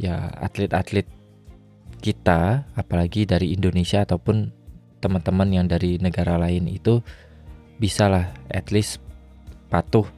ya 0.00 0.32
atlet-atlet 0.40 1.06
kita 2.00 2.68
apalagi 2.74 3.24
dari 3.24 3.54
Indonesia 3.54 4.02
ataupun 4.02 4.50
teman-teman 5.00 5.48
yang 5.52 5.66
dari 5.68 6.00
negara 6.00 6.40
lain 6.40 6.68
itu 6.68 7.04
bisalah 7.76 8.32
at 8.48 8.72
least 8.72 9.04
patuh 9.68 10.08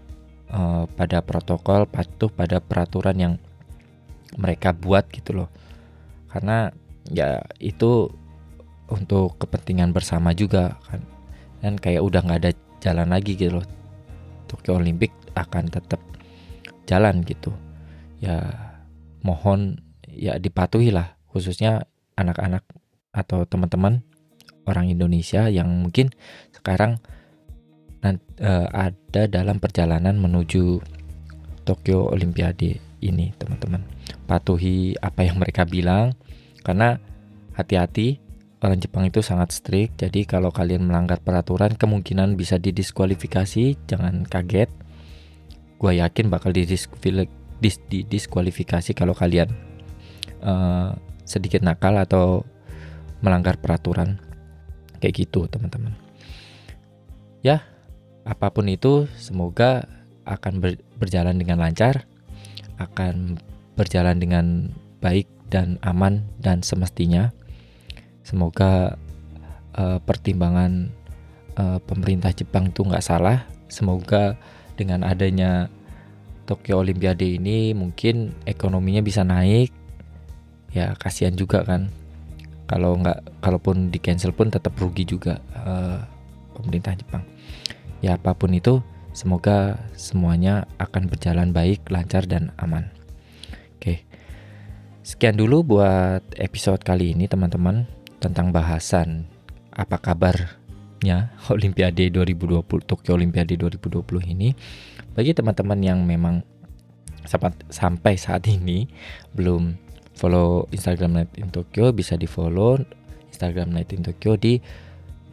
uh, 0.52 0.84
pada 0.86 1.22
protokol, 1.22 1.86
patuh 1.88 2.30
pada 2.30 2.62
peraturan 2.62 3.16
yang 3.16 3.34
mereka 4.36 4.74
buat 4.74 5.08
gitu 5.10 5.42
loh. 5.44 5.50
Karena 6.30 6.70
ya 7.10 7.40
itu 7.62 8.10
untuk 8.90 9.38
kepentingan 9.38 9.90
bersama 9.94 10.34
juga 10.36 10.78
kan. 10.90 11.02
Dan 11.62 11.80
kayak 11.80 12.02
udah 12.04 12.20
nggak 12.22 12.40
ada 12.44 12.52
jalan 12.78 13.08
lagi 13.10 13.34
gitu 13.34 13.58
loh. 13.58 13.66
Tokyo 14.46 14.78
Olympic 14.78 15.10
akan 15.34 15.66
tetap 15.66 15.98
jalan 16.86 17.22
gitu. 17.26 17.50
Ya 18.22 18.42
mohon 19.26 19.82
ya 20.06 20.38
dipatuhi 20.38 20.94
lah 20.94 21.18
khususnya 21.28 21.90
anak-anak 22.16 22.62
atau 23.12 23.44
teman-teman 23.44 24.06
orang 24.64 24.88
Indonesia 24.88 25.50
yang 25.50 25.68
mungkin 25.68 26.14
sekarang 26.54 27.02
uh, 28.14 28.70
ada 28.70 29.26
dalam 29.26 29.58
perjalanan 29.58 30.14
menuju 30.14 30.78
Tokyo 31.66 32.14
Olimpiade 32.14 32.78
ini, 33.02 33.34
teman-teman. 33.34 33.82
Patuhi 34.30 34.94
apa 35.02 35.26
yang 35.26 35.42
mereka 35.42 35.66
bilang, 35.66 36.14
karena 36.62 37.02
hati-hati 37.58 38.22
orang 38.62 38.78
Jepang 38.78 39.02
itu 39.08 39.24
sangat 39.24 39.50
strict. 39.50 39.98
Jadi 39.98 40.22
kalau 40.28 40.52
kalian 40.54 40.86
melanggar 40.86 41.18
peraturan, 41.18 41.74
kemungkinan 41.74 42.38
bisa 42.38 42.62
didiskualifikasi. 42.62 43.74
Jangan 43.90 44.22
kaget. 44.30 44.70
Gue 45.76 45.92
yakin 45.98 46.30
bakal 46.30 46.54
didiskualifikasi 46.54 48.94
kalau 48.94 49.12
kalian 49.12 49.50
uh, 50.46 50.94
sedikit 51.26 51.66
nakal 51.66 51.98
atau 51.98 52.46
melanggar 53.20 53.58
peraturan 53.58 54.22
kayak 55.02 55.26
gitu 55.26 55.50
teman-teman 55.50 55.92
ya 57.44 57.60
apa 58.26 58.50
pun 58.50 58.66
itu 58.66 59.06
semoga 59.14 59.86
akan 60.26 60.58
ber, 60.58 60.82
berjalan 60.98 61.38
dengan 61.38 61.62
lancar 61.62 62.10
akan 62.82 63.38
berjalan 63.78 64.18
dengan 64.18 64.74
baik 64.98 65.30
dan 65.46 65.78
aman 65.86 66.26
dan 66.42 66.60
semestinya. 66.60 67.30
Semoga 68.26 68.98
uh, 69.78 70.02
pertimbangan 70.02 70.90
uh, 71.54 71.78
pemerintah 71.86 72.34
Jepang 72.34 72.74
itu 72.74 72.82
nggak 72.82 73.06
salah. 73.06 73.46
Semoga 73.70 74.34
dengan 74.74 75.06
adanya 75.06 75.70
Tokyo 76.44 76.82
Olimpiade 76.82 77.38
ini 77.38 77.70
mungkin 77.72 78.34
ekonominya 78.44 79.00
bisa 79.06 79.22
naik. 79.22 79.70
Ya 80.74 80.98
kasihan 80.98 81.38
juga 81.38 81.62
kan. 81.62 81.88
Kalau 82.66 82.98
nggak 82.98 83.38
kalaupun 83.38 83.94
di 83.94 84.02
cancel 84.02 84.34
pun 84.34 84.50
tetap 84.50 84.74
rugi 84.74 85.06
juga 85.06 85.38
uh, 85.54 86.02
pemerintah 86.58 86.98
Jepang 86.98 87.22
ya 88.04 88.20
apa 88.20 88.36
pun 88.36 88.52
itu 88.52 88.80
semoga 89.16 89.80
semuanya 89.96 90.68
akan 90.76 91.08
berjalan 91.08 91.50
baik 91.56 91.88
lancar 91.88 92.28
dan 92.28 92.52
aman. 92.60 92.92
Oke. 93.80 94.04
Sekian 95.06 95.38
dulu 95.38 95.62
buat 95.62 96.20
episode 96.36 96.82
kali 96.82 97.14
ini 97.14 97.30
teman-teman 97.30 97.86
tentang 98.18 98.50
bahasan 98.50 99.24
apa 99.72 99.96
kabarnya 100.02 101.32
Olimpiade 101.54 102.12
2020 102.12 102.66
Tokyo 102.84 103.16
Olimpiade 103.16 103.56
2020 103.56 104.04
ini. 104.36 104.52
Bagi 105.16 105.32
teman-teman 105.32 105.80
yang 105.80 106.04
memang 106.04 106.44
sampai 107.72 108.14
saat 108.14 108.46
ini 108.46 108.86
belum 109.34 109.74
follow 110.16 110.68
Instagram 110.72 111.22
Night 111.22 111.32
in 111.36 111.48
Tokyo 111.50 111.90
bisa 111.92 112.14
di 112.16 112.28
follow 112.28 112.78
Instagram 113.32 113.72
Night 113.72 113.92
in 113.92 114.04
Tokyo 114.04 114.36
di 114.36 114.60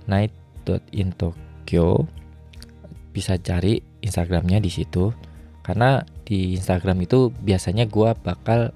night.intokyo 0.07 1.87
bisa 3.13 3.37
cari 3.37 3.79
Instagramnya 4.01 4.57
di 4.59 4.73
situ. 4.73 5.13
Karena 5.63 6.03
di 6.27 6.57
Instagram 6.59 7.07
itu 7.07 7.31
biasanya 7.31 7.87
gue 7.87 8.11
bakal 8.19 8.75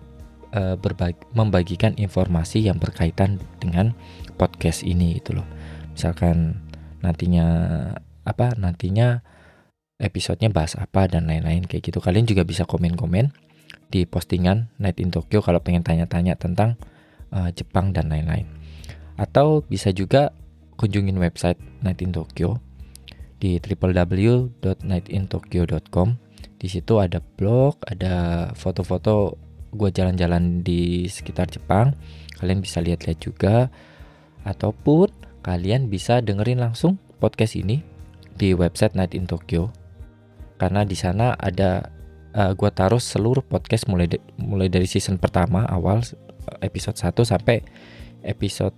uh, 0.56 0.80
berbagi, 0.80 1.20
membagikan 1.36 1.98
informasi 2.00 2.64
yang 2.64 2.80
berkaitan 2.80 3.42
dengan 3.60 3.92
podcast 4.40 4.88
ini 4.88 5.20
itu 5.20 5.36
loh. 5.36 5.48
Misalkan 5.92 6.64
nantinya 7.04 7.48
apa 8.24 8.56
nantinya 8.56 9.24
episodenya 9.98 10.54
bahas 10.54 10.78
apa 10.78 11.10
dan 11.10 11.28
lain-lain 11.28 11.66
kayak 11.66 11.92
gitu. 11.92 12.00
Kalian 12.00 12.30
juga 12.30 12.46
bisa 12.46 12.64
komen-komen 12.64 13.34
di 13.90 14.06
postingan 14.06 14.72
Night 14.78 15.02
in 15.02 15.10
Tokyo 15.10 15.42
kalau 15.42 15.60
pengen 15.60 15.84
tanya-tanya 15.84 16.38
tentang 16.38 16.78
uh, 17.34 17.50
Jepang 17.52 17.92
dan 17.92 18.08
lain-lain. 18.08 18.46
Atau 19.18 19.66
bisa 19.66 19.90
juga 19.92 20.32
kunjungin 20.78 21.18
website 21.18 21.58
Night 21.82 22.00
in 22.06 22.14
Tokyo 22.14 22.62
di 23.38 23.62
www.nightintokyo.com. 23.62 26.10
Di 26.58 26.68
situ 26.70 26.98
ada 26.98 27.22
blog, 27.22 27.78
ada 27.86 28.50
foto-foto 28.58 29.38
gue 29.74 29.92
jalan-jalan 29.94 30.64
di 30.66 31.06
sekitar 31.06 31.46
Jepang. 31.50 31.94
Kalian 32.42 32.62
bisa 32.62 32.82
lihat-lihat 32.82 33.20
juga. 33.22 33.70
Ataupun 34.42 35.08
kalian 35.46 35.90
bisa 35.92 36.22
dengerin 36.24 36.60
langsung 36.64 36.98
podcast 37.22 37.56
ini 37.60 37.84
di 38.38 38.54
website 38.58 38.96
Night 38.98 39.14
in 39.14 39.28
Tokyo. 39.30 39.70
Karena 40.58 40.82
di 40.82 40.98
sana 40.98 41.38
ada 41.38 41.94
uh, 42.34 42.50
eh, 42.50 42.52
gue 42.54 42.70
taruh 42.74 43.02
seluruh 43.02 43.46
podcast 43.46 43.90
mulai 43.90 44.10
de 44.10 44.18
mulai 44.38 44.70
dari 44.70 44.86
season 44.86 45.18
pertama 45.18 45.66
awal 45.70 46.02
episode 46.62 46.96
1 46.96 47.26
sampai 47.26 47.66
episode 48.24 48.74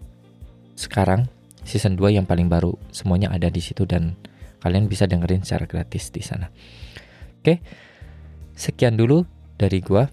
sekarang 0.80 1.28
season 1.68 2.00
2 2.00 2.16
yang 2.16 2.26
paling 2.26 2.48
baru 2.48 2.74
semuanya 2.90 3.30
ada 3.30 3.52
di 3.52 3.60
situ 3.60 3.84
dan 3.84 4.16
kalian 4.60 4.88
bisa 4.88 5.08
dengerin 5.08 5.44
secara 5.44 5.66
gratis 5.66 6.12
di 6.12 6.24
sana. 6.24 6.48
Oke. 7.40 7.60
Sekian 8.56 9.00
dulu 9.00 9.24
dari 9.56 9.80
gua. 9.80 10.08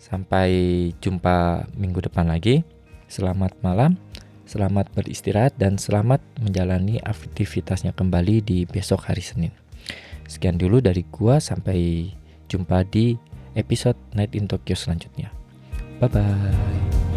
Sampai 0.00 0.50
jumpa 0.98 1.66
minggu 1.78 2.02
depan 2.02 2.26
lagi. 2.26 2.66
Selamat 3.10 3.54
malam, 3.62 3.98
selamat 4.46 4.90
beristirahat 4.94 5.58
dan 5.58 5.78
selamat 5.78 6.22
menjalani 6.38 7.02
aktivitasnya 7.02 7.90
kembali 7.94 8.42
di 8.42 8.58
besok 8.66 9.10
hari 9.10 9.22
Senin. 9.22 9.50
Sekian 10.30 10.58
dulu 10.58 10.78
dari 10.78 11.02
gua 11.10 11.42
sampai 11.42 12.10
Jumpa 12.50 12.82
di 12.82 13.14
episode 13.54 13.94
Night 14.18 14.34
in 14.34 14.50
Tokyo 14.50 14.74
selanjutnya. 14.74 15.30
Bye 16.02 16.10
bye. 16.10 17.09